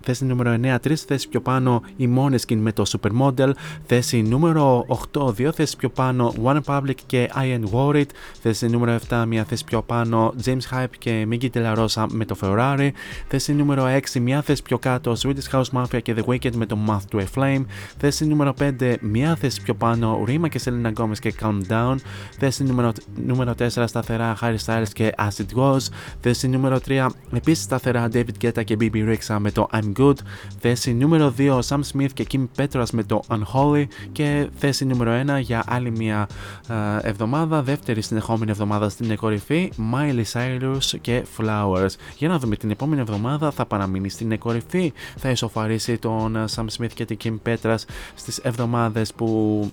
[0.00, 3.50] θέση νούμερο 9, τρεις θέσεις πιο πάνω η Måneskin με το Supermodel,
[3.86, 8.06] θέση νούμερο 8, δύο θέσεις πιο πάνω One Republic και I Am Worried,
[8.40, 12.90] θέση νούμερο 7, μια θέση πιο πάνω James Hype και Miggy Rosa με το Ferrari,
[13.28, 16.78] θέση νούμερο 6, μια θέση πιο κάτω Swedish House Mafia και The Wicked με το
[16.88, 17.64] Moth to a Flame,
[17.98, 21.96] θέση νούμερο 5, μια θέση πιο πάνω Rima και Selena Gomez και Calm Down,
[22.38, 22.92] θέση νούμερο,
[23.26, 25.80] νούμερο 4 σταθερά Harry Styles και Acid Was,
[26.20, 30.14] θέση νούμερο 3 επίσης σταθερά David Guetta και BB Rexha με το I'm Good,
[30.60, 33.84] θέση νούμερο 2 Sam Smith και Kim Petras με το Unholy.
[34.12, 36.28] Και θέση νούμερο 1 για άλλη μια
[36.68, 41.94] ε, εβδομάδα, δεύτερη συνεχόμενη εβδομάδα στην κορυφή Miley Cyrus και Flowers.
[42.16, 46.64] Για να δούμε την επόμενη εβδομάδα θα παραμείνει στην κορυφή, θα ισοφαρίσει τον ε, Sam
[46.78, 47.78] Smith και την Kim Petras
[48.14, 49.70] στις εβδομάδες που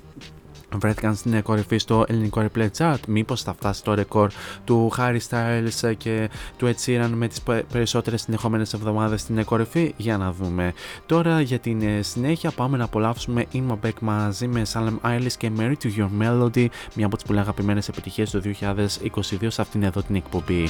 [0.77, 2.99] βρέθηκαν στην κορυφή στο ελληνικό replay chart.
[3.07, 4.31] Μήπως θα φτάσει το ρεκόρ
[4.63, 7.41] του Harry Styles και του Ed Sheeran με τις
[7.71, 10.73] περισσότερες συνεχόμενες εβδομάδες στην κορυφή; Για να δούμε.
[11.05, 15.33] Τώρα για την ε, συνέχεια πάμε να απολαύσουμε In My Back μαζί με Salem Eilish
[15.37, 16.65] και Mary to Your Melody,
[16.95, 20.69] μια από τις πολύ αγαπημένες επιτυχίες του 2022 σε αυτήν εδώ την εκπομπή.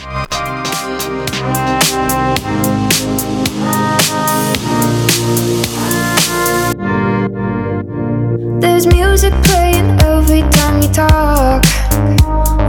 [8.62, 11.66] There's music playing every time you talk.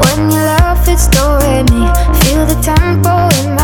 [0.02, 1.06] When you laugh, it's
[1.68, 1.84] me.
[2.24, 3.61] Feel the tempo in my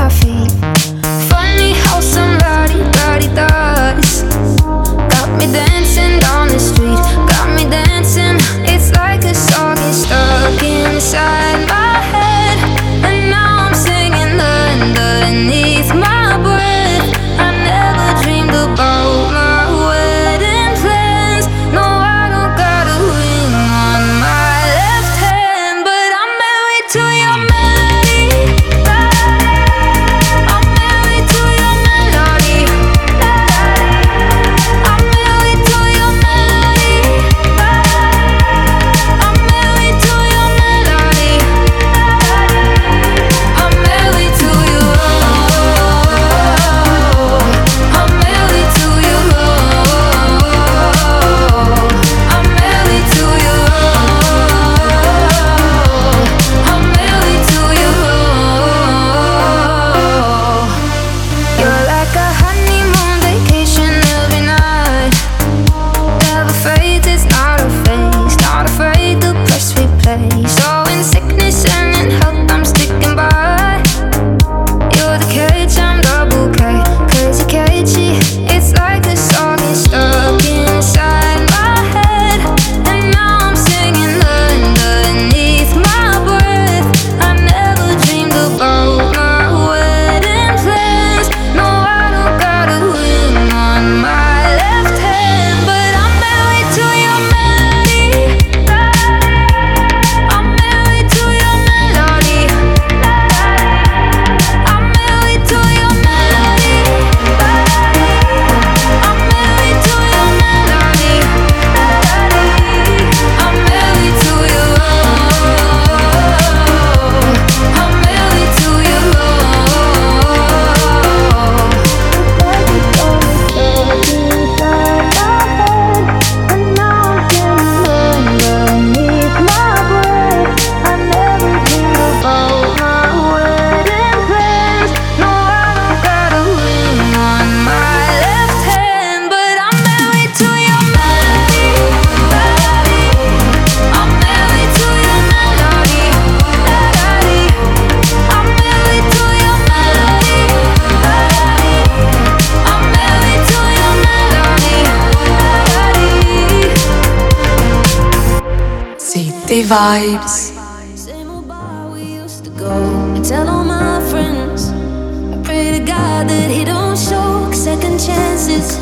[159.63, 160.53] Vibes.
[160.97, 162.71] Same old bar we used to go
[163.15, 164.71] and tell all my friends.
[164.71, 168.79] I pray to God that He don't show second chances.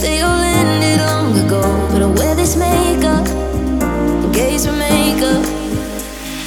[0.00, 1.62] They all ended long ago,
[1.92, 3.24] but I wear this makeup,
[4.22, 5.44] the gaze with makeup,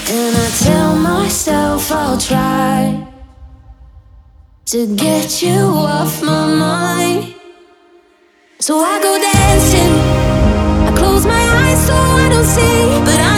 [0.10, 3.08] and I tell myself I'll try
[4.66, 7.36] to get you off my mind.
[8.60, 10.01] So I go dancing
[12.44, 13.31] see, but I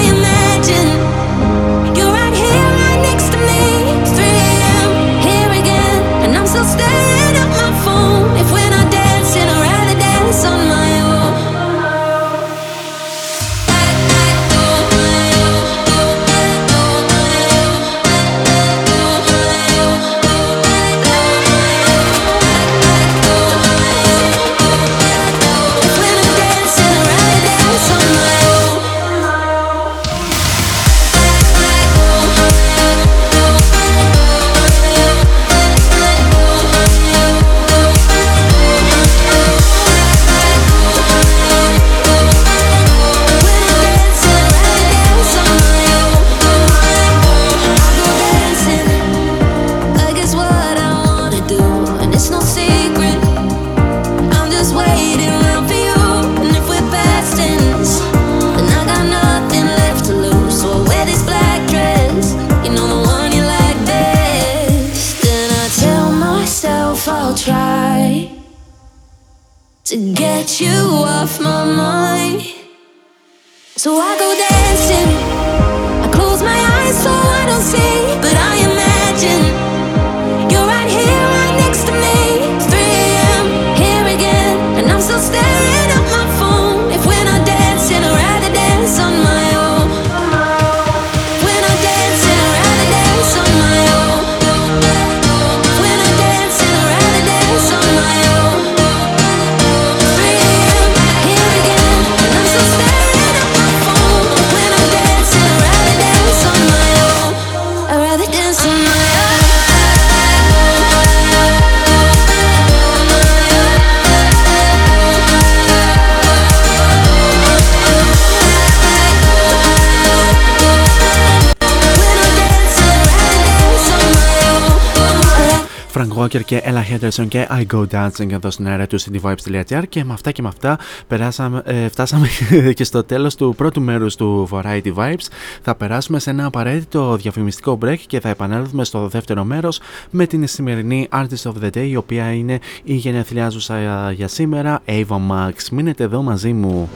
[126.33, 130.13] Walker και Ella Henderson και I Go Dancing εδώ στην αέρα του cityvibes.gr και με
[130.13, 132.27] αυτά και με αυτά περάσαμε, ε, φτάσαμε
[132.73, 135.27] και στο τέλος του πρώτου μέρους του Variety Vibes.
[135.61, 139.79] Θα περάσουμε σε ένα απαραίτητο διαφημιστικό break και θα επανέλθουμε στο δεύτερο μέρος
[140.09, 145.17] με την σημερινή Artist of the Day η οποία είναι η γενεθλιάζουσα για σήμερα Ava
[145.31, 145.53] Max.
[145.71, 146.89] Μείνετε εδώ μαζί μου.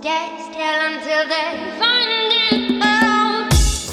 [0.00, 1.67] Stay still until they find it out.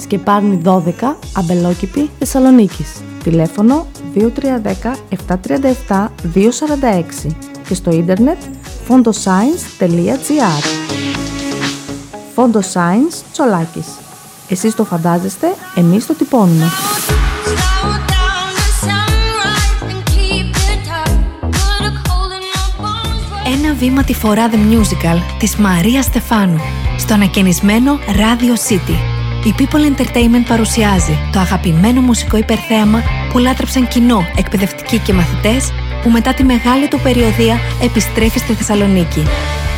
[0.00, 2.92] Σκεπάρνη 12, Αμπελόκηπη, Θεσσαλονίκης.
[3.22, 4.96] Τηλέφωνο 2310
[5.88, 7.36] 737 246
[7.68, 8.38] και στο ίντερνετ
[8.88, 10.64] fondoscience.gr
[12.34, 13.86] Φόντο Science Τσολάκης.
[14.48, 16.64] Εσείς το φαντάζεστε, εμείς το τυπώνουμε.
[23.54, 26.60] Ένα βήμα τη φορά The Musical της Μαρία Στεφάνου
[26.98, 29.15] στο ανακαινισμένο Radio City.
[29.46, 35.72] Η People Entertainment παρουσιάζει το αγαπημένο μουσικό υπερθέαμα που λάτρεψαν κοινό, εκπαιδευτικοί και μαθητές
[36.02, 39.22] που μετά τη μεγάλη του περιοδία επιστρέφει στη Θεσσαλονίκη.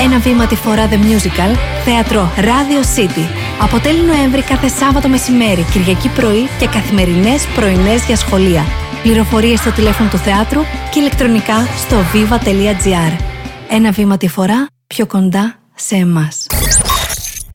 [0.00, 3.24] Ένα βήμα τη φορά The Musical, θέατρο Radio City.
[3.60, 8.64] Από τέλη Νοέμβρη κάθε Σάββατο μεσημέρι, Κυριακή πρωί και καθημερινές πρωινές για σχολεία.
[9.02, 10.60] Πληροφορίες στο τηλέφωνο του θεάτρου
[10.90, 13.24] και ηλεκτρονικά στο viva.gr.
[13.68, 16.46] Ένα βήμα τη φορά πιο κοντά σε εμάς.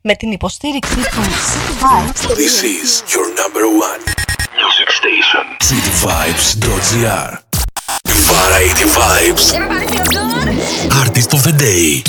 [0.06, 2.22] Με την υποστήριξη του City Vibes.
[2.36, 4.02] This is your number one
[4.60, 5.46] music station.
[5.72, 7.30] Cityvibes.gr
[8.32, 9.46] Variety Vibes
[11.02, 12.04] Artist of the Day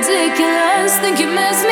[0.00, 0.98] ridiculous.
[1.00, 1.69] Think you miss me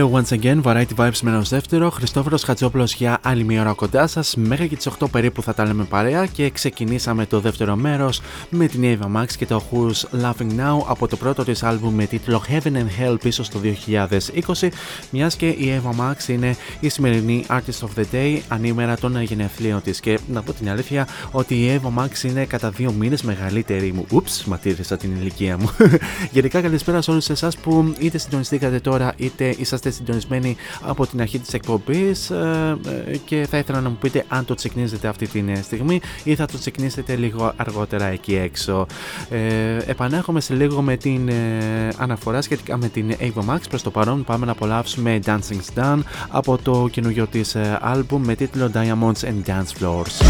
[0.00, 1.90] Hello once again, Variety Vibes με ένα δεύτερο.
[1.90, 4.36] Χριστόφορος Χατζόπουλος για άλλη μία ώρα κοντά σας.
[4.36, 8.20] Μέχρι και τις 8 περίπου θα τα λέμε παρέα και ξεκινήσαμε το δεύτερο μέρος
[8.50, 12.06] με την Eva Max και το Who's Laughing Now από το πρώτο της άλμπουμ με
[12.06, 14.68] τίτλο Heaven and Hell πίσω στο 2020.
[15.10, 19.82] Μιας και η Eva Max είναι η σημερινή Artist of the Day ανήμερα των γενεθλίων
[19.82, 20.00] της.
[20.00, 24.06] Και να πω την αλήθεια ότι η Eva Max είναι κατά δύο μήνες μεγαλύτερη μου.
[24.10, 25.70] Ούψ, ματήρισα την ηλικία μου.
[26.32, 31.38] Γενικά καλησπέρα σε όλους εσάς που είτε συντονιστήκατε τώρα είτε είσαστε συντονισμένοι από την αρχή
[31.38, 35.62] της εκπομπής ε, ε, και θα ήθελα να μου πείτε αν το τσεκνίζετε αυτή τη
[35.62, 38.86] στιγμή ή θα το τσεκνίσετε λίγο αργότερα εκεί έξω.
[39.30, 43.60] Ε, επανέρχομαι σε λίγο με την ε, αναφορά σχετικά με την Ava Max.
[43.68, 48.70] Προς το παρόν πάμε να απολαύσουμε Dancing's Done από το καινούργιο της άλμπουμ με τίτλο
[48.74, 50.20] Diamonds and Dance Floors.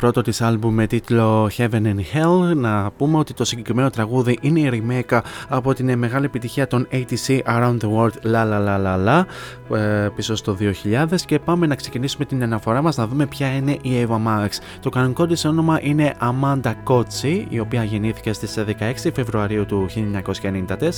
[0.00, 2.56] Πρώτο της άλμπου με τίτλο Heaven and Hell.
[2.56, 7.40] Να πούμε ότι το συγκεκριμένο τραγούδι είναι η remake από την μεγάλη επιτυχία των ATC
[7.46, 9.24] Around the World La La La La La
[10.14, 14.06] πίσω στο 2000 και πάμε να ξεκινήσουμε την αναφορά μας να δούμε ποια είναι η
[14.08, 14.48] Ava Max.
[14.80, 18.58] Το κανονικό της όνομα είναι Amanda Kotzi η οποία γεννήθηκε στις
[19.04, 19.86] 16 Φεβρουαρίου του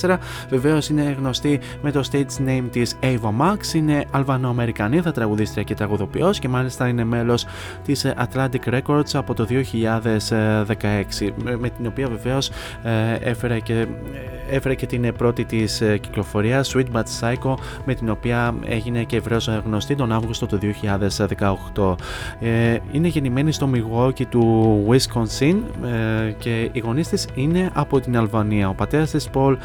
[0.01, 0.17] 1994.
[0.49, 3.73] Βεβαίως είναι γνωστή με το stage name της Ava Max.
[3.73, 7.45] Είναι Αλβανοαμερικανίδα τραγουδίστρια και τραγουδοποιός και μάλιστα είναι μέλος
[7.83, 11.29] της ε, Atlantic Records από το 2016
[11.59, 12.49] με την οποία βεβαίως
[12.83, 13.87] ε, έφερε και,
[14.49, 17.55] έφερε και την πρώτη της ε, κυκλοφορία Sweet But Psycho
[17.85, 20.59] με την οποία έγινε και ευρέως γνωστή τον Αύγουστο του
[21.77, 21.95] 2018
[22.91, 25.55] είναι γεννημένη στο Milwaukee του Wisconsin
[26.37, 28.69] και οι γονείς της είναι από την Αλβανία.
[28.69, 29.55] Ο πατέρας της Paul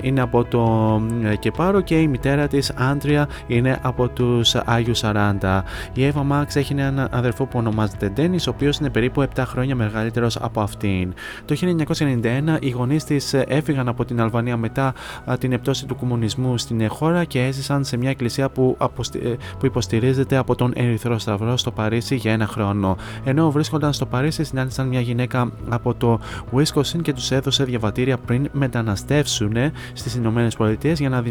[0.00, 1.02] είναι από το
[1.38, 5.62] Κεπάρο και η μητέρα της Άντρια είναι από τους Άγιους 40
[5.92, 9.74] η Eva Max έχει έναν αδερφό που ονομάζεται Dennis, ο οποίος είναι περίπου 7 χρόνια
[9.74, 11.14] μεγαλύτερος από αυτήν.
[11.44, 14.92] Το 1991 οι γονείς της έφυγαν από την Αλβανία μετά
[15.38, 18.76] την επτώση του κομμουνισμού στην χώρα και έζησαν σε μια εκκλησία που,
[19.22, 22.96] ε, που υποστηρίζεται από τον Ερυθρό Σταυρό στο Παρίσι για ένα χρόνο.
[23.24, 26.20] Ενώ βρίσκονταν στο Παρίσι, συνάντησαν μια γυναίκα από το
[26.52, 29.56] Wisconsin και τους έδωσε διαβατήρια πριν μεταναστεύσουν
[29.92, 31.22] στις Ηνωμένες Πολιτείες για να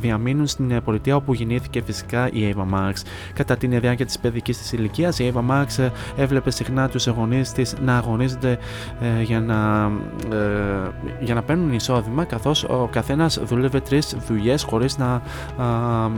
[0.00, 2.92] διαμείνουν στην πολιτεία όπου γεννήθηκε φυσικά η Ava Max.
[3.34, 5.80] Κατά την διάρκεια της παιδικής της ηλικίας, η Ava Max Μάξ
[6.16, 8.58] έβλεπε συχνά τους αγωνίες της να αγωνίζονται
[9.00, 9.90] ε, για, να,
[10.36, 10.90] ε,
[11.20, 15.22] για να παίρνουν εισόδημα καθώς ο καθένας δούλευε τρεις δουλειές χωρίς να,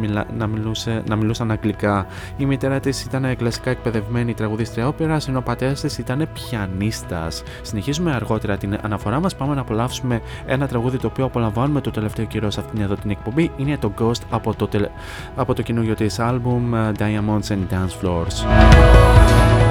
[0.00, 2.06] μιλά, να, μιλούσε, να μιλούσαν αγγλικά.
[2.36, 7.42] Η μητέρα της ήταν κλασικά εκπαιδευμένη τραγουδίστρια όπερας ενώ ο πατέρας της ήταν πιανίστας.
[7.62, 12.24] Συνεχίζουμε αργότερα την αναφορά μας, πάμε να απολαύσουμε ένα τραγούδι το οποίο απολαμβάνουμε το τελευταίο
[12.24, 13.50] καιρό σε αυτήν εδώ την εκπομπή.
[13.56, 14.88] Είναι το Ghost από το, τελε...
[15.36, 19.67] από το καινούριο της άλμπουμ Diamonds and Dance Floors.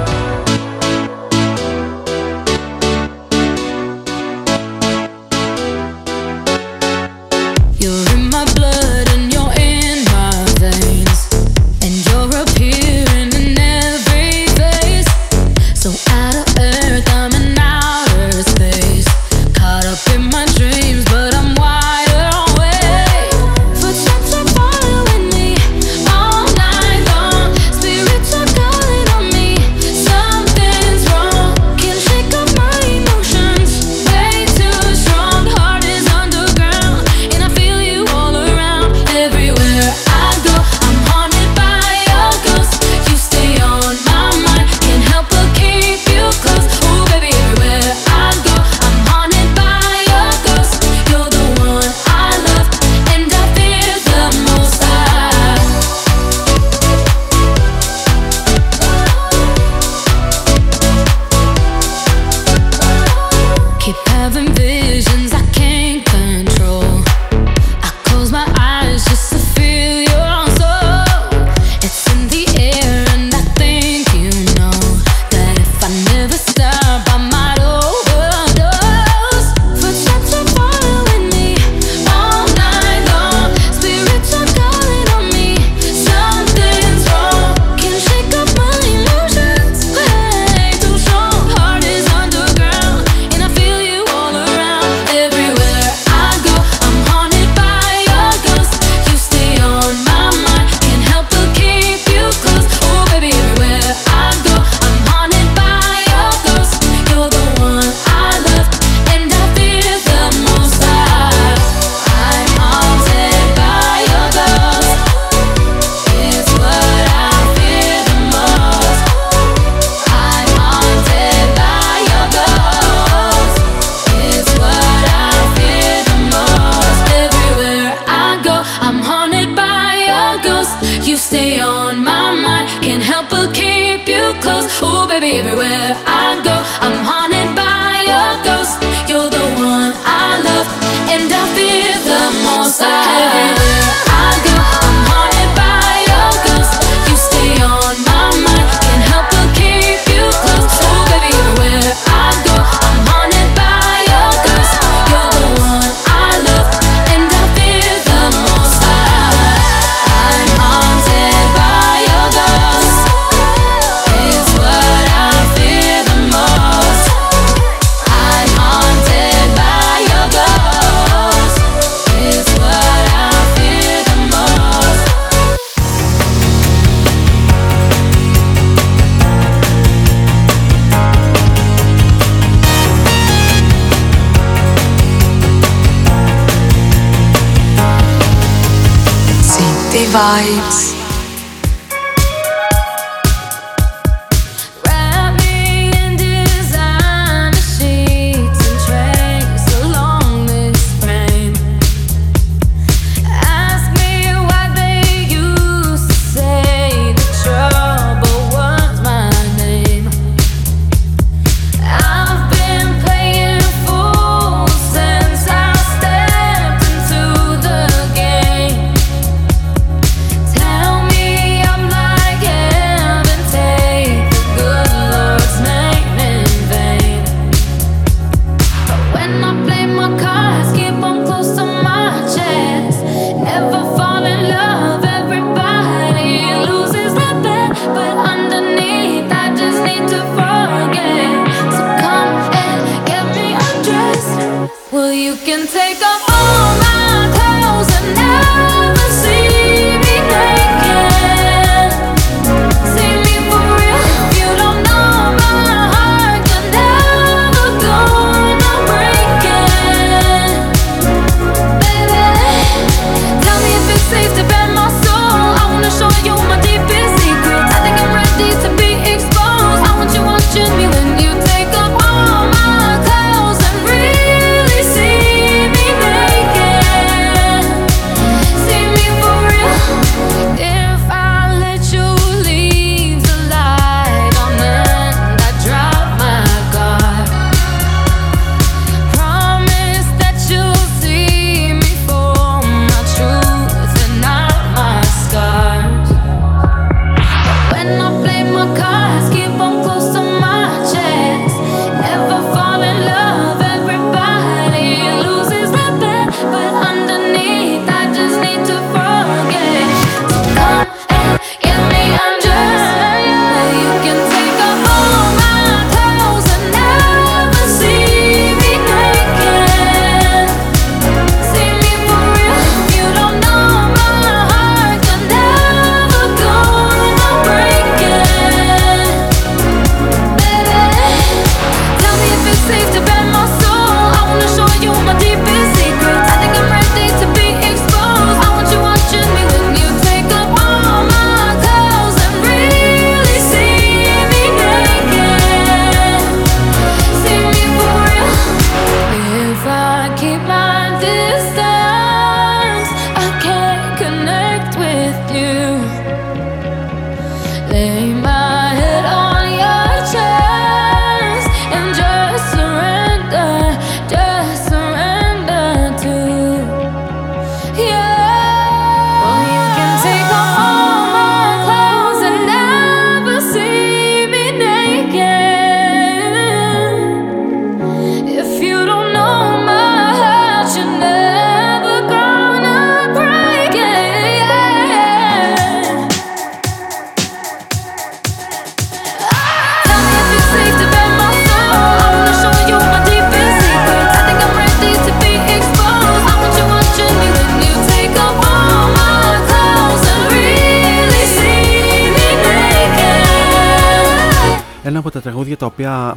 [190.18, 190.87] Vibes.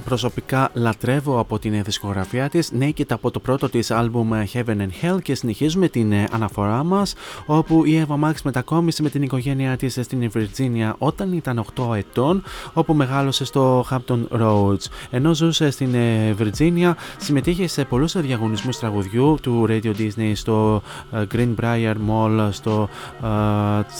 [0.05, 2.73] Προσωπικά λατρεύω από την δισκογραφία της.
[2.81, 7.15] Naked από το πρώτο της άλμπουμ Heaven and Hell και συνεχίζουμε την ε, αναφορά μας
[7.47, 12.43] όπου η Eva Max μετακόμισε με την οικογένειά της στην Virginia όταν ήταν 8 ετών
[12.73, 14.85] όπου μεγάλωσε στο Hampton Roads.
[15.11, 21.23] Ενώ ζούσε στην ε, Virginia συμμετείχε σε πολλούς διαγωνισμούς τραγουδιού του Radio Disney στο ε,
[21.35, 22.89] Greenbrier Mall στο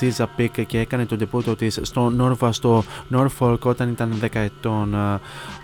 [0.01, 2.85] Chesapeake και έκανε τον τεπούτο της στο Norva στο
[3.15, 4.95] Norfolk όταν ήταν 10 ετών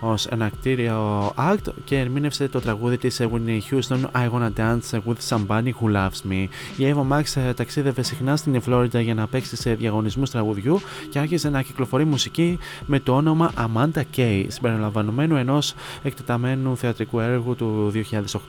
[0.00, 5.28] ως ένα κτίριο act και ερμήνευσε το τραγούδι της Winnie Houston I Wanna Dance with
[5.28, 6.46] Somebody Who Loves Me.
[6.76, 10.80] Η Eva Max ε, ταξίδευε συχνά στην Φλόριντα για να παίξει σε διαγωνισμούς τραγουδιού
[11.10, 17.54] και άρχισε να κυκλοφορεί μουσική με το όνομα Amanda Kay, συμπεριλαμβανομένου ενός εκτεταμένου θεατρικού έργου
[17.54, 17.92] του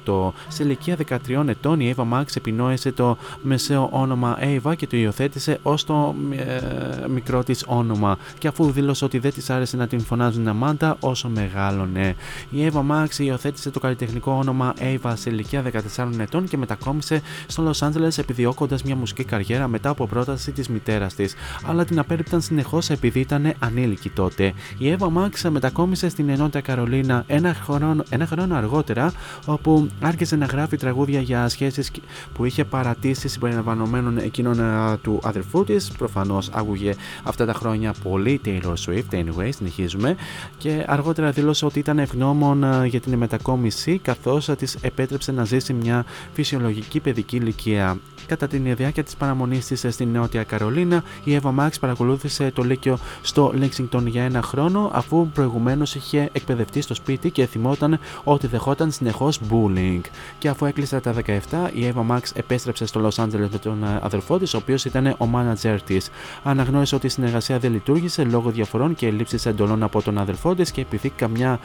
[0.05, 0.31] 2008.
[0.47, 5.59] Σε ηλικία 13 ετών η Eva Max επινόησε το μεσαίο όνομα Ava και το υιοθέτησε
[5.63, 9.99] ως το ε, μικρό της όνομα και αφού δήλωσε ότι δεν της άρεσε να την
[9.99, 12.15] φωνάζουν Σαμάντα όσο μεγάλωνε.
[12.49, 15.63] Η Eva Max υιοθέτησε το καλλιτεχνικό όνομα Ava σε ηλικία
[15.97, 20.69] 14 ετών και μετακόμισε στο Λο Άντζελε επιδιώκοντας μια μουσική καριέρα μετά από πρόταση της
[20.69, 21.35] μητέρας της,
[21.65, 24.53] αλλά την απέρριπταν συνεχώς επειδή ήταν ανήλικη τότε.
[24.77, 29.11] Η Eva Max μετακόμισε στην Ενότητα Καρολίνα ένα χρόνο, ένα χρόνο αργότερα,
[29.45, 31.91] όπου άρχισε να γράφει τραγούδια για σχέσεις
[32.33, 34.57] που είχε παρατήσει συμπεριλαμβανομένων εκείνων
[35.01, 35.91] του αδερφού της.
[35.97, 36.93] Προφανώς άκουγε
[37.23, 40.15] αυτά τα χρόνια πολύ Taylor Swift, anyway, συνεχίζουμε.
[40.57, 46.05] Και αργότερα δήλωσε ότι ήταν ευγνώμων για την μετακόμιση, καθώς της επέτρεψε να ζήσει μια
[46.33, 47.99] φυσιολογική παιδική ηλικία.
[48.27, 52.97] Κατά την διάρκεια της παραμονής της στην Νότια Καρολίνα, η Eva Max παρακολούθησε το Λύκειο
[53.21, 58.91] στο Lexington για ένα χρόνο, αφού προηγουμένως είχε εκπαιδευτεί στο σπίτι και θυμόταν ότι δεχόταν
[58.91, 60.01] συνεχώς bullying.
[60.37, 64.37] Και αφού έκλεισε τα 17, η Eva Max επέστρεψε στο Los Angeles με τον αδερφό
[64.37, 66.09] της, ο οποίος ήταν ο manager της.
[66.43, 70.71] Αναγνώρισε ότι η συνεργασία δεν λειτουργήσε λόγω διαφορών και λήψης εντολών από τον αδερφό της
[70.71, 71.59] και επειδή καμιά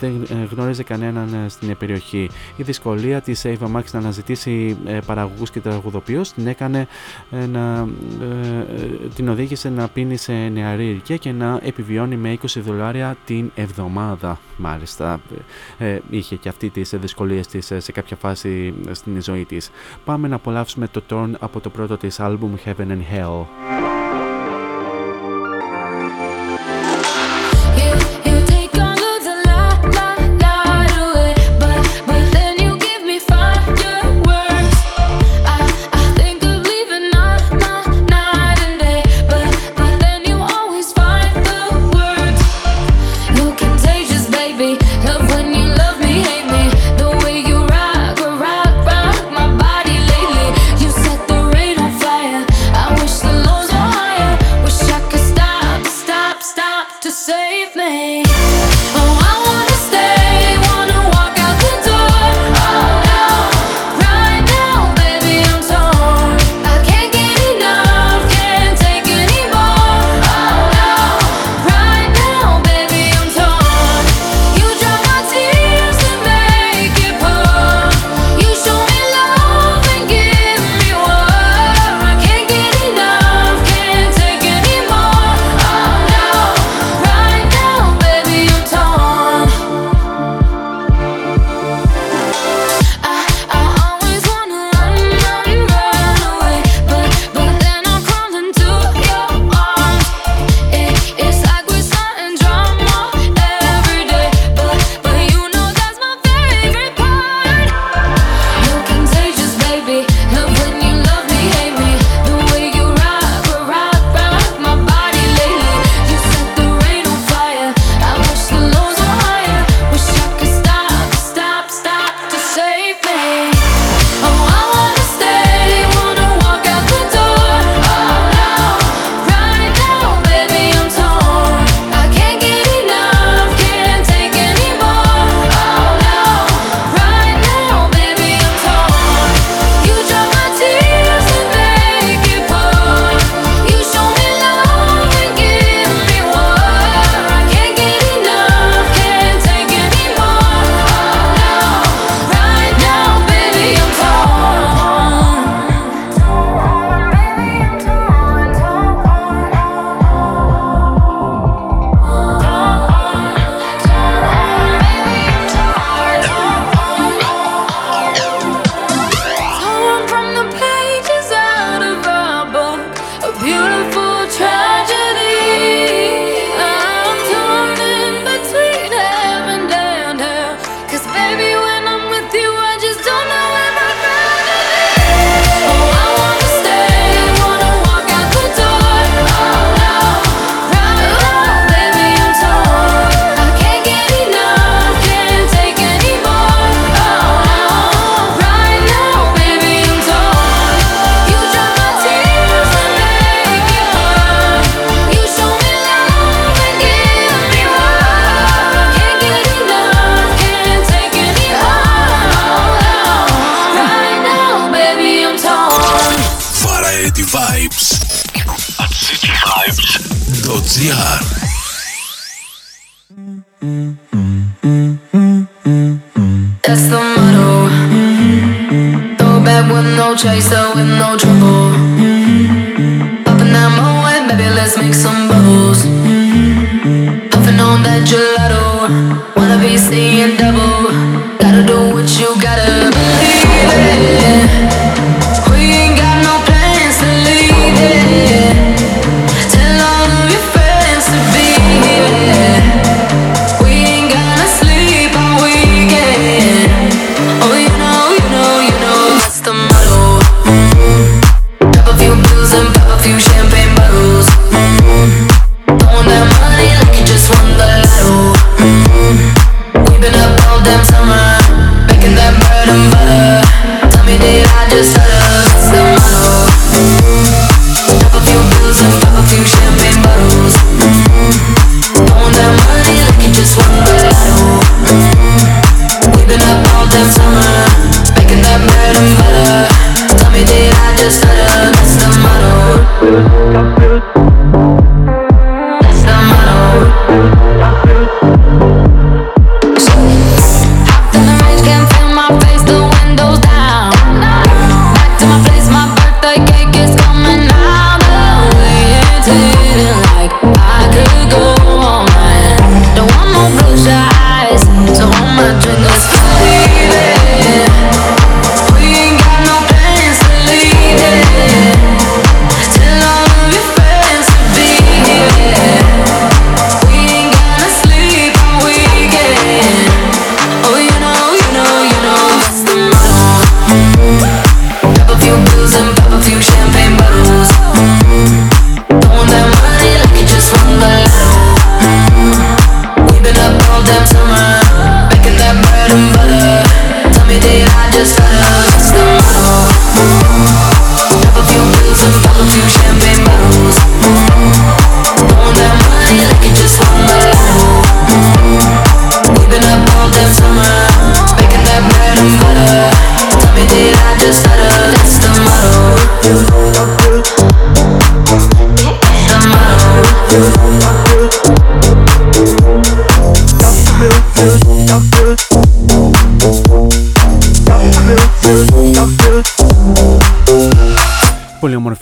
[0.00, 2.30] δεν γνώριζε κανέναν στην περιοχή.
[2.56, 6.86] Η δυσκολία της Eva Max να αναζητήσει ε, παραγωγούς και τραγουδοποιού την έκανε
[7.30, 7.88] ε, να,
[8.20, 13.50] ε, την οδήγησε να πίνει σε νεαρή ηλικία και να επιβιώνει με 20 δολάρια την
[13.54, 14.38] εβδομάδα.
[14.56, 15.20] Μάλιστα,
[16.10, 19.70] είχε και αυτή τις δυσκολίες της σε κάποια φάση στην ζωή της.
[20.04, 23.89] Πάμε να απολαύσουμε το Torn από το πρώτο της άλμπουμ Heaven and Hell.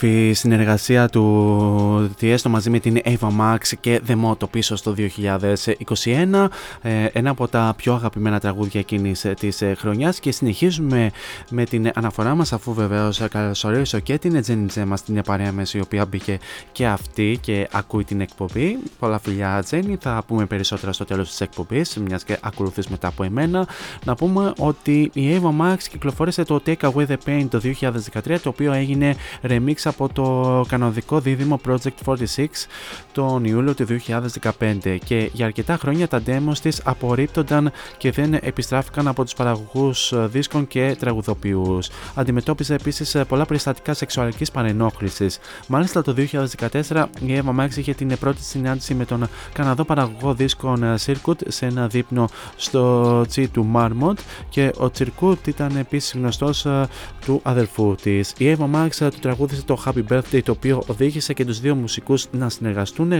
[0.01, 1.88] Όμορφη συνεργασία του
[2.21, 6.47] Tiesto μαζί με την Ava Max και The Moto πίσω στο 2021
[6.81, 11.11] ε, ένα από τα πιο αγαπημένα τραγούδια εκείνης της ε, χρονιάς και συνεχίζουμε
[11.49, 15.81] με την αναφορά μας αφού βεβαίως καλωσορίσω και την Τζένι μας την παρέα μέση η
[15.81, 16.39] οποία μπήκε
[16.71, 18.77] και αυτή και ακούει την εκπομπή.
[18.99, 19.97] Πολλά φιλιά Τζένι.
[20.01, 23.67] Θα πούμε περισσότερα στο τέλος της εκπομπής μιας και ακολουθείς μετά από εμένα.
[24.05, 28.49] Να πούμε ότι η Ava Max κυκλοφόρησε το Take Away the Pain το 2013 το
[28.49, 32.45] οποίο έγινε remix από το κανονικό δίδυμο Project 46
[33.11, 33.85] τον Ιούλιο του
[34.59, 40.13] 2015 και για αρκετά χρόνια τα demos της απορρίπτονταν και δεν επιστράφηκαν από τους παραγωγούς
[40.15, 41.89] δίσκων και τραγουδοποιούς.
[42.15, 45.39] Αντιμετώπιζε επίσης πολλά περιστατικά σεξουαλικής παρενόχλησης.
[45.67, 46.15] Μάλιστα το
[46.89, 51.65] 2014 η Eva Max είχε την πρώτη συνάντηση με τον Καναδό παραγωγό δίσκων Circuit σε
[51.65, 54.13] ένα δείπνο στο G του Marmot
[54.49, 56.87] και ο Circuit ήταν επίσης γνωστός ε,
[57.25, 58.33] του αδελφού της.
[58.37, 61.98] Η Eva Max του τραγούδισε το Happy Birthday το οποίο οδήγησε και τους δύο μουσικούς
[62.31, 63.13] να συνεργαστούν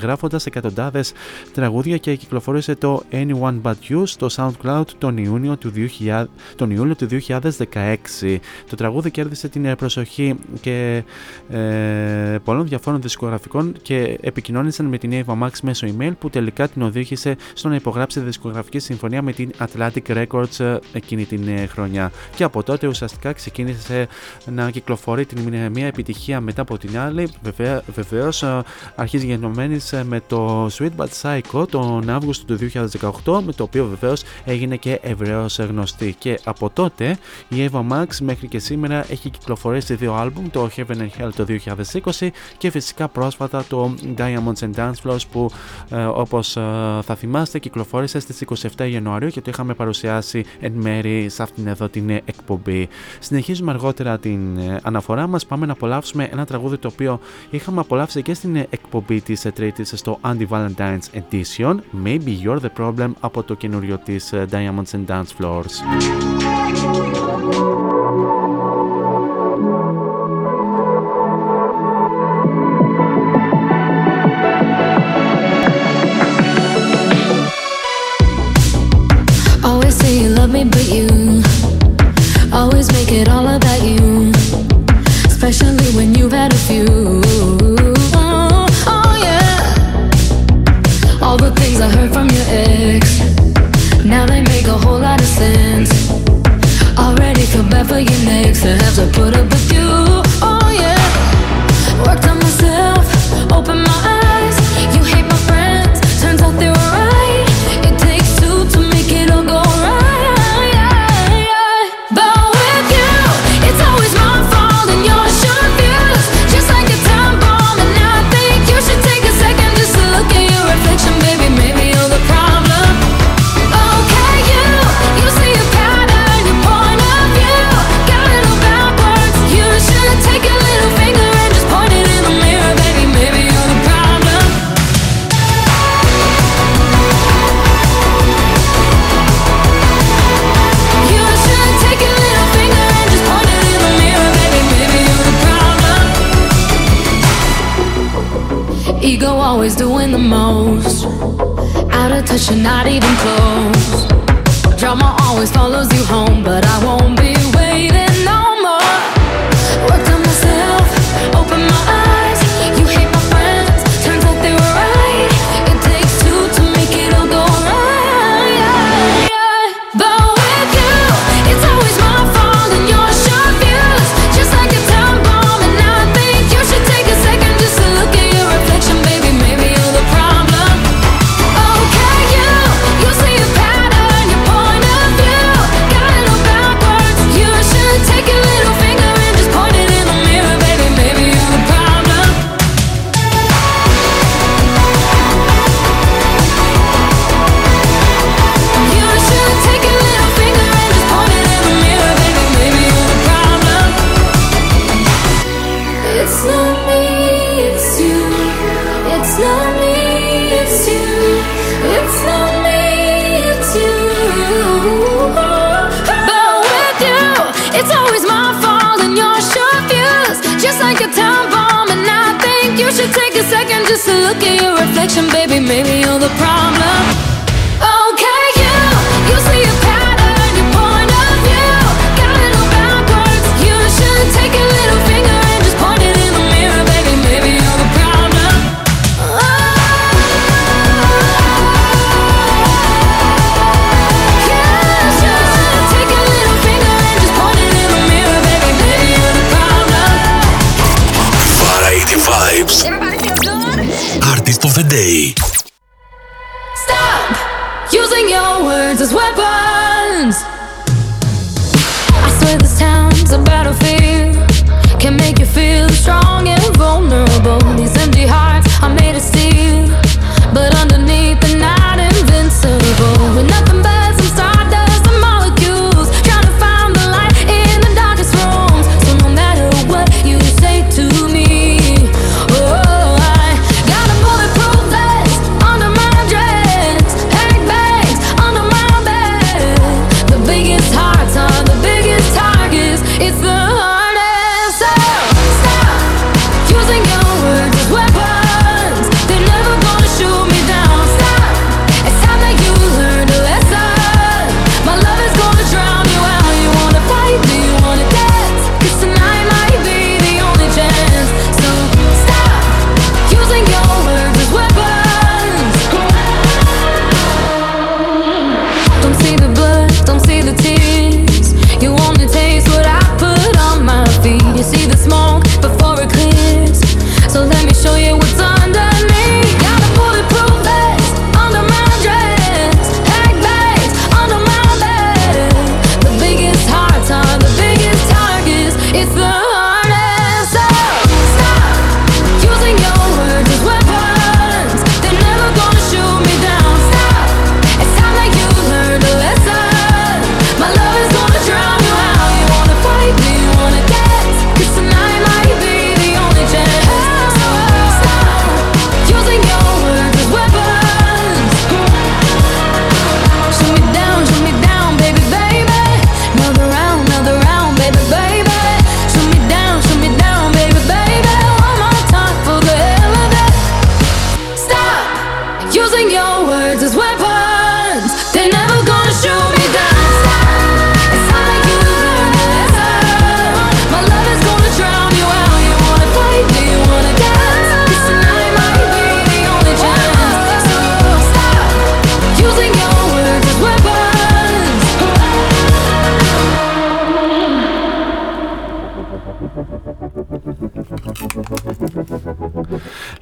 [0.00, 1.12] γράφοντας εκατοντάδες
[1.52, 6.24] τραγούδια και κυκλοφόρησε το Anyone But You στο SoundCloud τον Ιούνιο του 2000,
[6.56, 8.38] τον Ιούλιο του 2016.
[8.70, 11.02] Το τραγούδι κέρδισε την προσοχή και
[11.50, 16.82] ε, πολλών διαφόρων δισκογραφικών και επικοινώνησαν με την Eva Max μέσω email που τελικά την
[16.82, 22.12] οδήγησε στο να υπογράψει δισκογραφική συμφωνία με την Atlantic Records ε, εκείνη την ε, χρονιά.
[22.36, 24.08] Και από τότε ουσιαστικά ξεκίνησε
[24.52, 27.28] να κυκλοφορεί την μια επιτυχία μετά από την άλλη.
[27.42, 27.82] Βεβαίως
[28.94, 32.70] αρχίζει γενομένη με το Sweet But Psycho τον Αύγουστο του
[33.24, 36.14] 2018, με το οποίο βεβαίως έγινε και ευρέως γνωστή.
[36.18, 37.18] Και από τότε
[37.48, 41.46] η Eva Max μέχρι και σήμερα έχει κυκλοφορήσει δύο άλμπουμ, το Heaven and Hell το
[42.18, 42.28] 2020
[42.58, 45.50] και φυσικά πρόσφατα το Diamonds and Dance Floors που
[45.90, 46.52] ε, όπως
[47.02, 48.44] θα θυμάστε κυκλοφόρησε στις
[48.76, 52.88] 27 Ιανουαρίου και το είχαμε παρουσιάσει εν μέρη σε αυτήν εδώ την εκπομπή.
[53.18, 57.20] Συνεχίζουμε αργότερα την ε, αναφορά μας, πάμε να απολαύσουμε ένα τραγούδι το οποίο
[57.50, 63.10] είχαμε απολαύσει και στην εκπομπή της Τρίτης στο Andy Valentine's Edition Maybe You're the Problem
[63.20, 65.72] από το καινούριο της Diamonds and Dance Floors.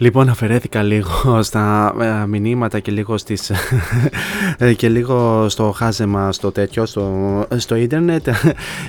[0.03, 1.09] Λοιπόν, αφαιρέθηκα λίγο
[1.49, 3.53] στα ε, μηνύματα και λίγο, στις,
[4.59, 8.29] ε, και λίγο στο χάζεμα στο τέτοιο, στο, ε, στο ίντερνετ.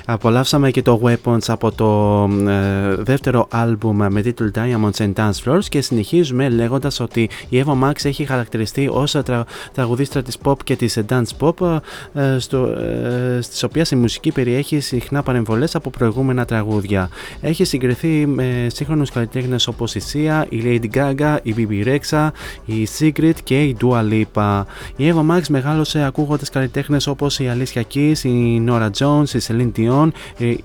[0.06, 5.64] Απολαύσαμε και το Weapons από το ε, δεύτερο άλμπουμ με τίτλο Diamonds and Dance Floors
[5.68, 9.44] και συνεχίζουμε λέγοντας ότι η Evo Max έχει χαρακτηριστεί ως τρα,
[9.74, 11.78] τραγουδίστρα της pop και της dance pop
[12.14, 13.40] ε, στο, ε,
[13.90, 17.08] η μουσική περιέχει συχνά παρεμβολές από προηγούμενα τραγούδια.
[17.40, 22.28] Έχει συγκριθεί με σύγχρονους καλλιτέχνες όπως η Sia, η Lady Gaga, η BB Rexa,
[22.64, 24.62] η Secret και η Dua Lipa.
[24.96, 29.70] Η Evo Max μεγάλωσε ακούγοντας καλλιτέχνες όπως η Alicia Keys, η Nora Jones, η Celine
[29.78, 29.93] Dion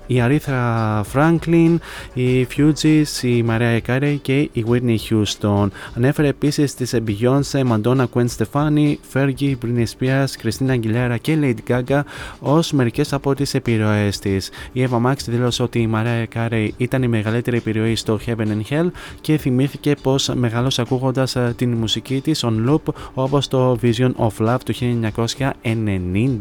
[0.07, 1.79] η Αρίθρα Φράγκλιν,
[2.13, 5.67] η Φιούτζη, η Μαρία Carey και η Whitney Houston.
[5.95, 12.05] Ανέφερε επίσης τις Εμπιγιόνσε, Μαντόνα Κουέν Στεφάνι, Fergie, Μπριν Σπία, Κριστεί Aguilera και Λέιντ Γκάγκα
[12.39, 14.49] ως μερικές από τις επιρροές της.
[14.71, 18.61] Η Εύα Μάξ δήλωσε ότι η Μαρία Carey ήταν η μεγαλύτερη επιρροή στο Heaven and
[18.69, 18.91] Hell
[19.21, 24.47] και θυμήθηκε πως μεγάλος ακούγοντας ε, την μουσική της on loop όπως το Vision of
[24.47, 24.73] Love του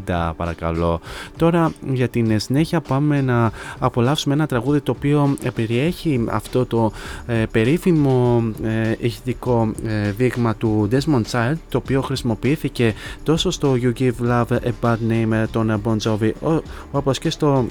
[0.07, 0.33] 1990.
[0.37, 1.01] Παρακαλώ.
[1.37, 6.93] Τώρα για την συνέχεια πάμε να απολαύσουμε ένα τραγούδι το οποίο ε, περιέχει αυτό το
[7.27, 13.93] ε, περίφημο ε, ηχητικό ε, δείγμα του Desmond Child το οποίο χρησιμοποιήθηκε τόσο στο You
[14.01, 16.61] Give Love a Bad Name ε, των Bon Jovi
[16.91, 17.67] όπως και στο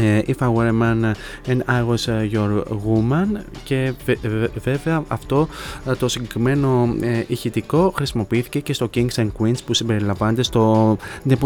[0.00, 1.12] ε, if I were a man ε,
[1.46, 3.92] and I was ε, your woman και
[4.54, 5.48] βέβαια αυτό
[5.98, 6.88] το συγκεκριμένο
[7.26, 10.96] ηχητικό χρησιμοποιήθηκε και στο Kings and Queens που συμπεριλαμβάνεται στο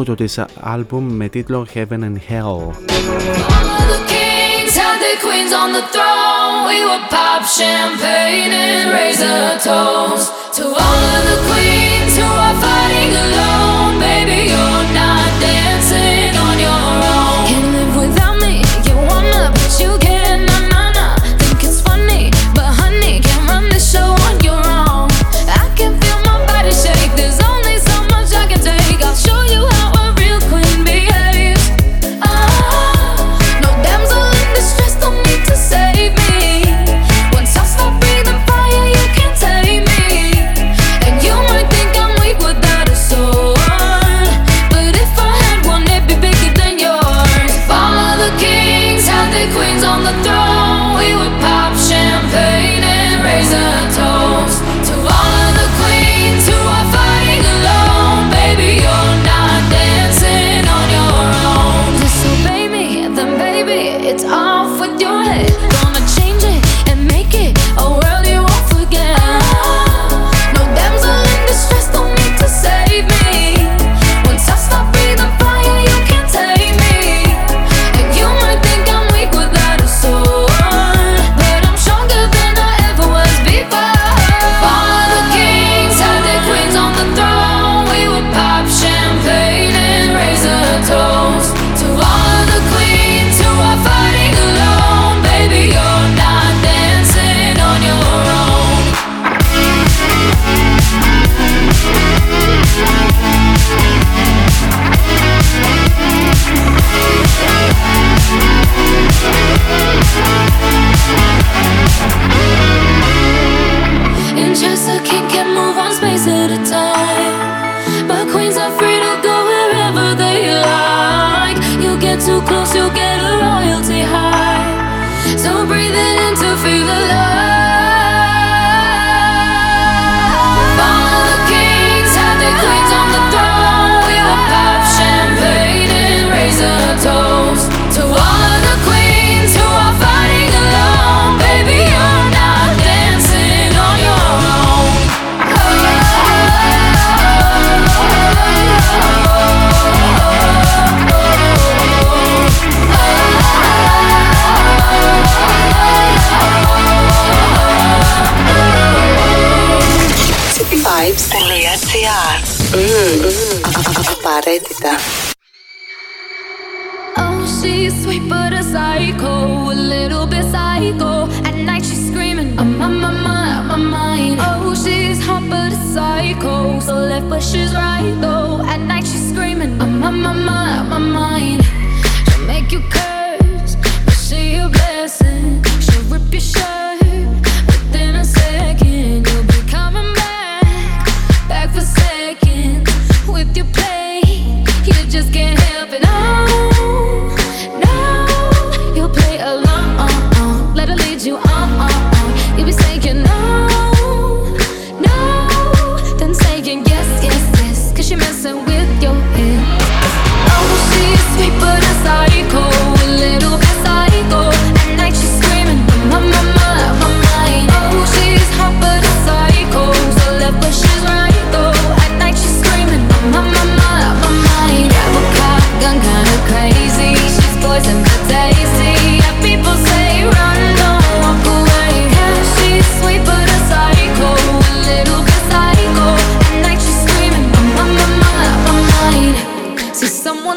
[0.05, 2.73] του της άλμπουμ με τίτλο Heaven and Hell.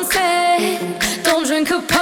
[0.05, 0.79] danser
[1.23, 1.94] dans une coupe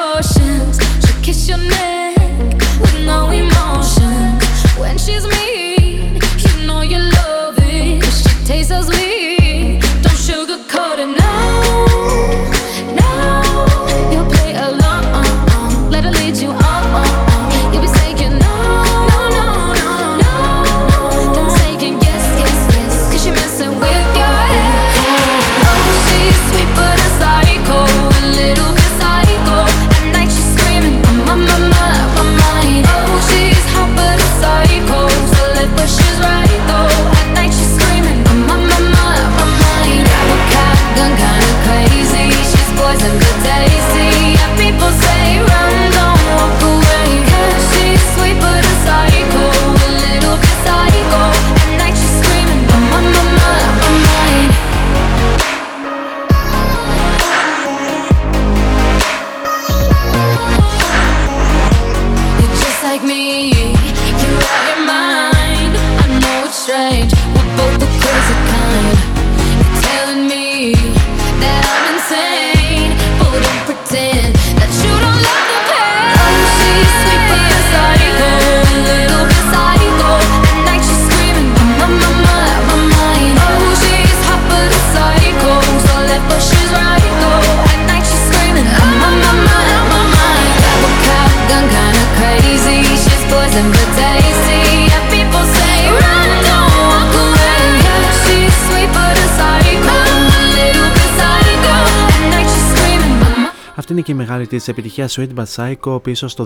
[104.03, 106.45] και η μεγάλη της επιτυχία Sweet But Psycho πίσω στο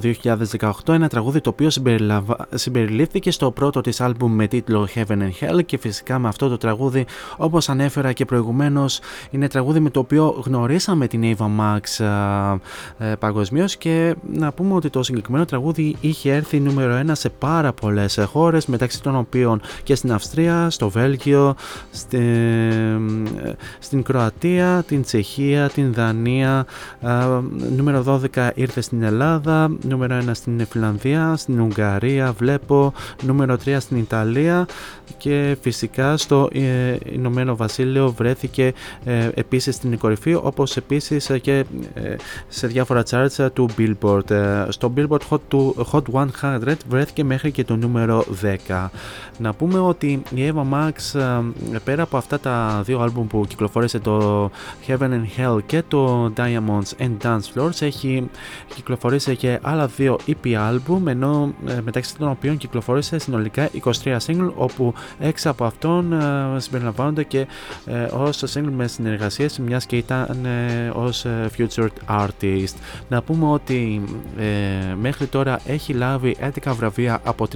[0.60, 0.94] 2018.
[0.94, 5.66] Ένα τραγούδι το οποίο συμπεριλαβα- συμπεριλήφθηκε στο πρώτο της άλμπουμ με τίτλο Heaven and Hell
[5.66, 7.06] και φυσικά με αυτό το τραγούδι,
[7.38, 12.06] όπως ανέφερα και προηγουμένως, είναι τραγούδι με το οποίο γνωρίσαμε την Ava Max
[12.98, 17.74] ε, παγκοσμίως και να πούμε ότι το συγκεκριμένο τραγούδι είχε έρθει νούμερο 1 σε πάρα
[17.74, 21.56] πολλές χώρες, μεταξύ των οποίων και στην Αυστρία, στο Βέλγιο,
[21.92, 26.66] στη, ε, στην Κροατία, την Τσεχία, την Δανία.
[27.64, 32.94] Ε, νούμερο 12 ήρθε στην Ελλάδα, νούμερο 1 στην Φιλανδία, στην Ουγγαρία βλέπω,
[33.24, 34.68] νούμερο 3 στην Ιταλία
[35.18, 41.65] και φυσικά στο ε, Ηνωμένο Βασίλειο βρέθηκε ε, επίσης στην κορυφή όπως επίσης ε, και
[41.94, 42.15] ε,
[42.48, 44.30] σε διάφορα charts ε, του Billboard.
[44.30, 46.02] Ε, στο Billboard Hot, του, Hot
[46.41, 48.26] 100 βρέθηκε μέχρι και το νούμερο
[48.68, 48.88] 10.
[49.38, 51.19] Να πούμε ότι η Eva Max
[51.74, 54.49] ε, πέρα από αυτά τα δύο άλμπουμ που κυκλοφόρησε το
[54.88, 58.30] Heaven and Hell και το Diamonds and Dance Floors έχει
[58.76, 63.69] κυκλοφορήσει και άλλα δύο EP άλμπουμ ενώ ε, μεταξύ των οποίων κυκλοφόρησε συνολικά
[64.03, 67.47] 23 single όπου 6 από αυτών ε, συμπεριλαμβάνονται και
[67.85, 72.73] ε, ως single με συνεργασίες μιας και ήταν ε, ως ε, featured artist.
[73.09, 74.03] Να πούμε ότι
[74.38, 77.47] ε, μέχρι τώρα έχει λάβει 11 βραβεία από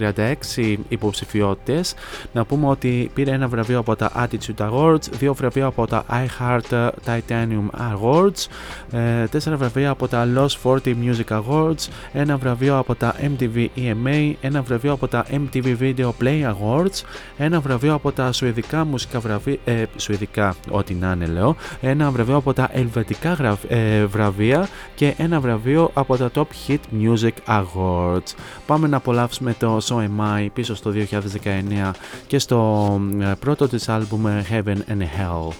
[0.55, 1.93] 36 υποψηφιότητες.
[2.33, 6.89] Να πούμε ότι πήρε ένα βραβείο από τα Attitude Awards, δύο βραβεία από τα iHeart
[7.05, 8.45] Titanium Awards,
[8.91, 14.34] ε, τέσσερα βραβεία από τα Lost 40 Music Awards, ένα βραβείο από τα MTV EMA,
[14.41, 17.02] ένα βραβείο από τα MTV Video Play Awards,
[17.38, 22.35] ένα βραβείο από τα Σουηδικά Μουσικά Βραβεία, ε, Σουηδικά, ό,τι να είναι λέω, ένα βραβείο
[22.35, 28.34] από τα Ελβετικά γραφ- ε, βραβεία και ένα βραβείο από τα Top Hit Music Awards.
[28.65, 31.91] Πάμε να απολαύσουμε το So Am I πίσω στο 2019
[32.27, 35.53] και στο ε, πρώτο της άλμπουμ ε, Heaven and Hell.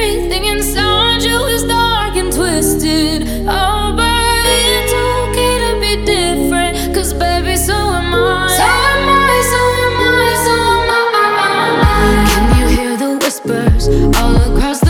[0.00, 3.26] Everything inside you is dark and twisted.
[3.48, 6.94] Oh, but it's okay to be different.
[6.94, 8.46] Cause baby, so am I.
[8.58, 11.10] So am I, so am I, so am
[11.50, 12.30] I.
[12.30, 13.88] Can you hear the whispers
[14.18, 14.87] all across the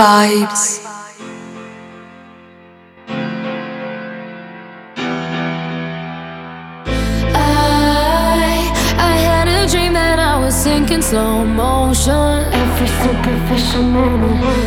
[0.00, 0.80] vibes.
[7.34, 12.32] I I had a dream that I was sinking slow motion.
[12.60, 14.59] Every superficial moment.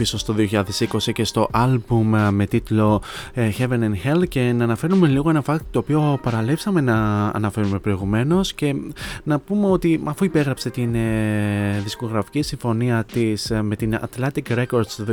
[0.00, 3.02] πίσω στο 2020 και στο άλμπουμ ε, με τίτλο
[3.34, 7.78] ε, Heaven and Hell και να αναφέρουμε λίγο ένα fact το οποίο παραλέψαμε να αναφέρουμε
[7.78, 8.74] προηγουμένως και
[9.22, 15.04] να πούμε ότι αφού υπέγραψε την ε, δισκογραφική συμφωνία της με την Atlantic Records το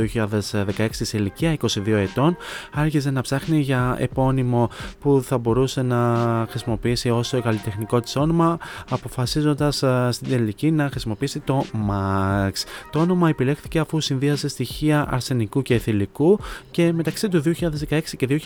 [0.76, 2.36] 2016 σε ηλικία 22 ετών
[2.72, 4.70] άρχιζε να ψάχνει για επώνυμο
[5.00, 6.16] που θα μπορούσε να
[6.50, 8.58] χρησιμοποιήσει όσο καλλιτεχνικό της όνομα
[8.88, 12.52] αποφασίζοντας στην τελική να χρησιμοποιήσει το Max.
[12.90, 16.38] Το όνομα επιλέχθηκε αφού συνδύασε στοιχεία στοιχεία αρσενικού και εθιλικού
[16.70, 17.42] και μεταξύ του
[17.88, 18.40] 2016 και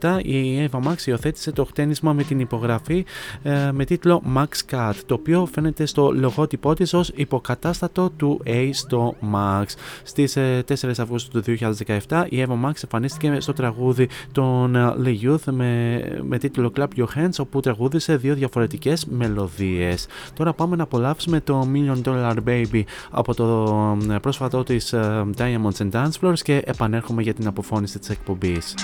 [0.00, 3.04] 2017 η Eva Max υιοθέτησε το χτένισμα με την υπογραφή
[3.42, 8.68] ε, με τίτλο Max Cat το οποίο φαίνεται στο λογότυπό της ως υποκατάστατο του A
[8.72, 9.64] στο Max.
[10.02, 11.56] Στις ε, 4 Αυγούστου του
[12.08, 15.52] 2017 η Eva Max εμφανίστηκε στο τραγούδι των ε, Le Youth
[16.24, 20.06] με, τίτλο Club Your Hands όπου τραγούδισε δύο διαφορετικές μελωδίες.
[20.34, 24.94] Τώρα πάμε να απολαύσουμε το Million Dollar Baby από το πρόσφατό της
[25.36, 28.74] Diamond and Dance και επανέρχομαι για την αποφώνηση της εκπομπής.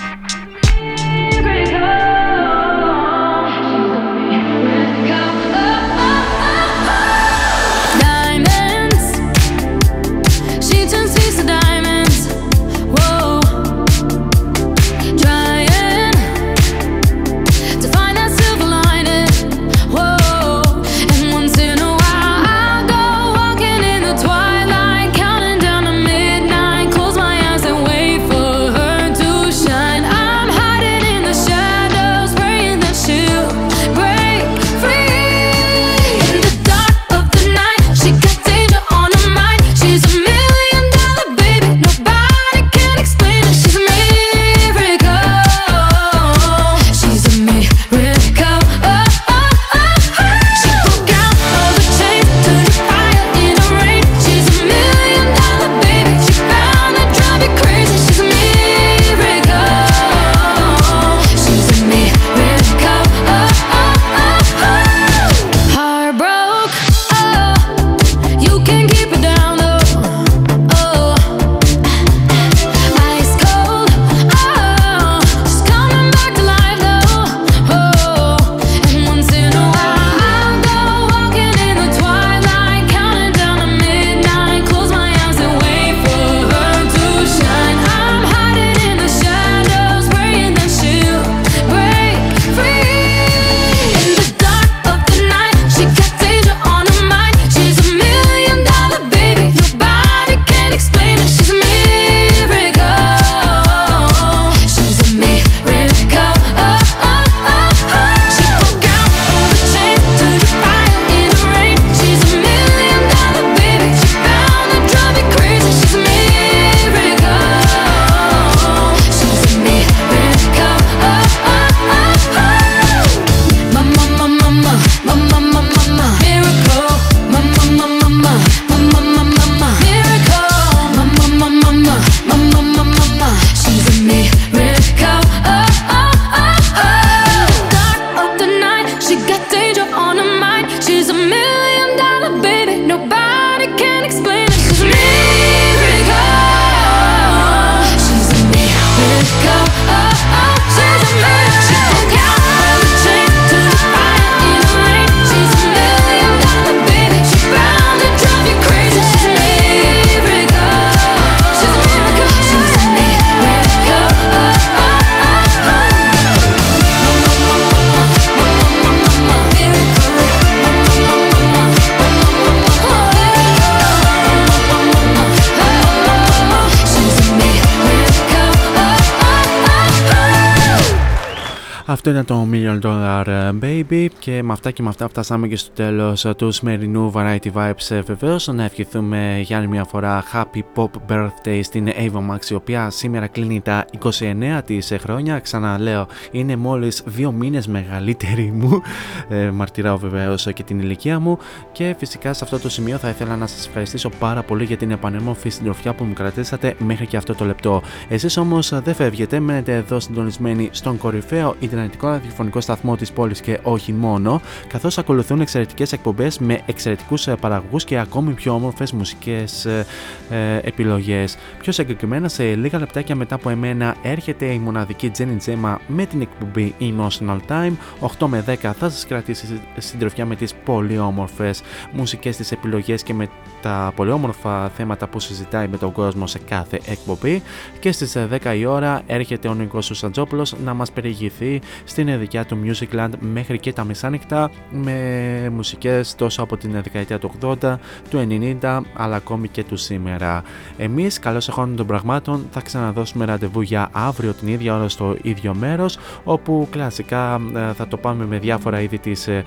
[182.09, 185.55] Αυτό ήταν το Million Dollar ε, Baby και με αυτά και με αυτά φτάσαμε και
[185.55, 187.89] στο τέλος ε, του σημερινού Variety Vibes.
[187.89, 192.53] Ε, βεβαίως να ευχηθούμε για άλλη μια φορά Happy Pop Birthday στην Ava Max η
[192.53, 193.85] οποία σήμερα κλείνει τα
[194.19, 195.39] 29 της χρόνια.
[195.39, 198.81] Ξαναλέω είναι μόλις δύο μήνες μεγαλύτερη μου.
[199.29, 201.37] Ε, μαρτυράω βεβαίως και την ηλικία μου.
[201.71, 204.91] Και φυσικά σε αυτό το σημείο θα ήθελα να σας ευχαριστήσω πάρα πολύ για την
[204.91, 207.81] επανέμορφη συντροφιά που μου κρατήσατε μέχρι και αυτό το λεπτό.
[208.09, 213.59] Εσείς όμως δεν φεύγετε μένετε εδώ συντονισμένοι στον κορυφαίο ιντερνετικό ραδιοφωνικό σταθμό της πόλης και
[213.63, 214.18] όχι μόνο,
[214.67, 219.85] καθώς ακολουθούν εξαιρετικές εκπομπές με εξαιρετικούς ε, παραγωγούς και ακόμη πιο όμορφες μουσικές ε,
[220.29, 221.37] ε, επιλογές.
[221.59, 226.21] Πιο συγκεκριμένα, σε λίγα λεπτάκια μετά από εμένα έρχεται η μοναδική Jenny Τζέμα με την
[226.21, 227.73] εκπομπή Emotional Time.
[228.19, 233.13] 8 με 10 θα σας κρατήσει συντροφιά με τις πολύ όμορφες μουσικές τη επιλογές και
[233.13, 233.29] με
[233.61, 237.43] τα πολύ όμορφα θέματα που συζητάει με τον κόσμο σε κάθε εκπομπή.
[237.79, 242.57] Και στις 10 η ώρα έρχεται ο Νίκος Σαντζόπουλο να μας περιηγηθεί στην δικιά του
[242.65, 247.75] Musicland μέχρι και τα μεσάνυχτα με μουσικές τόσο από την δεκαετία του 80,
[248.09, 248.27] του
[248.61, 250.43] 90 αλλά ακόμη και του σήμερα.
[250.77, 255.55] Εμείς καλώς εχόντων των πραγμάτων θα ξαναδώσουμε ραντεβού για αύριο την ίδια ώρα στο ίδιο
[255.55, 259.43] μέρος όπου κλασικά ε, θα το πάμε με διάφορα είδη της ε,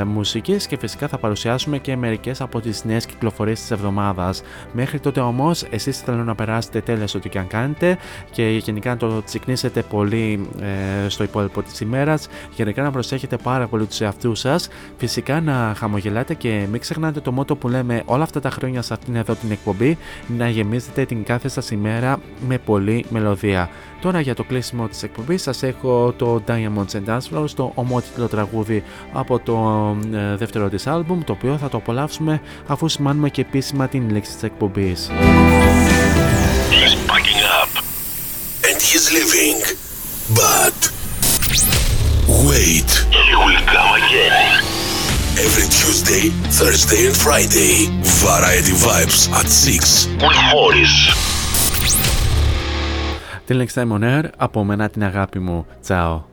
[0.00, 4.42] ε, μουσικής και φυσικά θα παρουσιάσουμε και μερικές από τις νέες κυκλοφορίες της εβδομάδας.
[4.72, 7.98] Μέχρι τότε όμως εσείς θέλω να περάσετε τέλες ό,τι και αν κάνετε
[8.30, 12.28] και γενικά να το τσικνίσετε πολύ ε, στο υπόλοιπο υπόλοιπο της ημέρας.
[12.54, 14.68] Γενικά να προσέχετε πάρα πολύ τους εαυτούς σας.
[14.96, 18.92] Φυσικά να χαμογελάτε και μην ξεχνάτε το μότο που λέμε όλα αυτά τα χρόνια σε
[18.92, 19.98] αυτήν εδώ την εκπομπή
[20.36, 22.18] να γεμίζετε την κάθε σας ημέρα
[22.48, 23.70] με πολλή μελωδία.
[24.02, 28.26] Τώρα για το κλείσιμο της εκπομπής σας έχω το Diamonds and Dance Floor στο ομότιτλο
[28.26, 29.56] τραγούδι από το
[30.14, 34.32] ε, δεύτερο της άλμπουμ το οποίο θα το απολαύσουμε αφού σημάνουμε και επίσημα την λήξη
[34.32, 35.10] της εκπομπής.
[36.70, 37.70] He's packing up
[38.68, 39.58] and he's leaving,
[40.40, 40.78] but
[42.48, 42.90] Wait.
[43.28, 44.34] He will come again.
[45.46, 46.24] Every Tuesday,
[46.60, 47.74] Thursday and Friday.
[48.26, 50.94] Variety Vibes at 6 with Morris.
[53.52, 55.66] Till next από μένα την αγάπη μου.
[55.80, 56.31] Τσάω.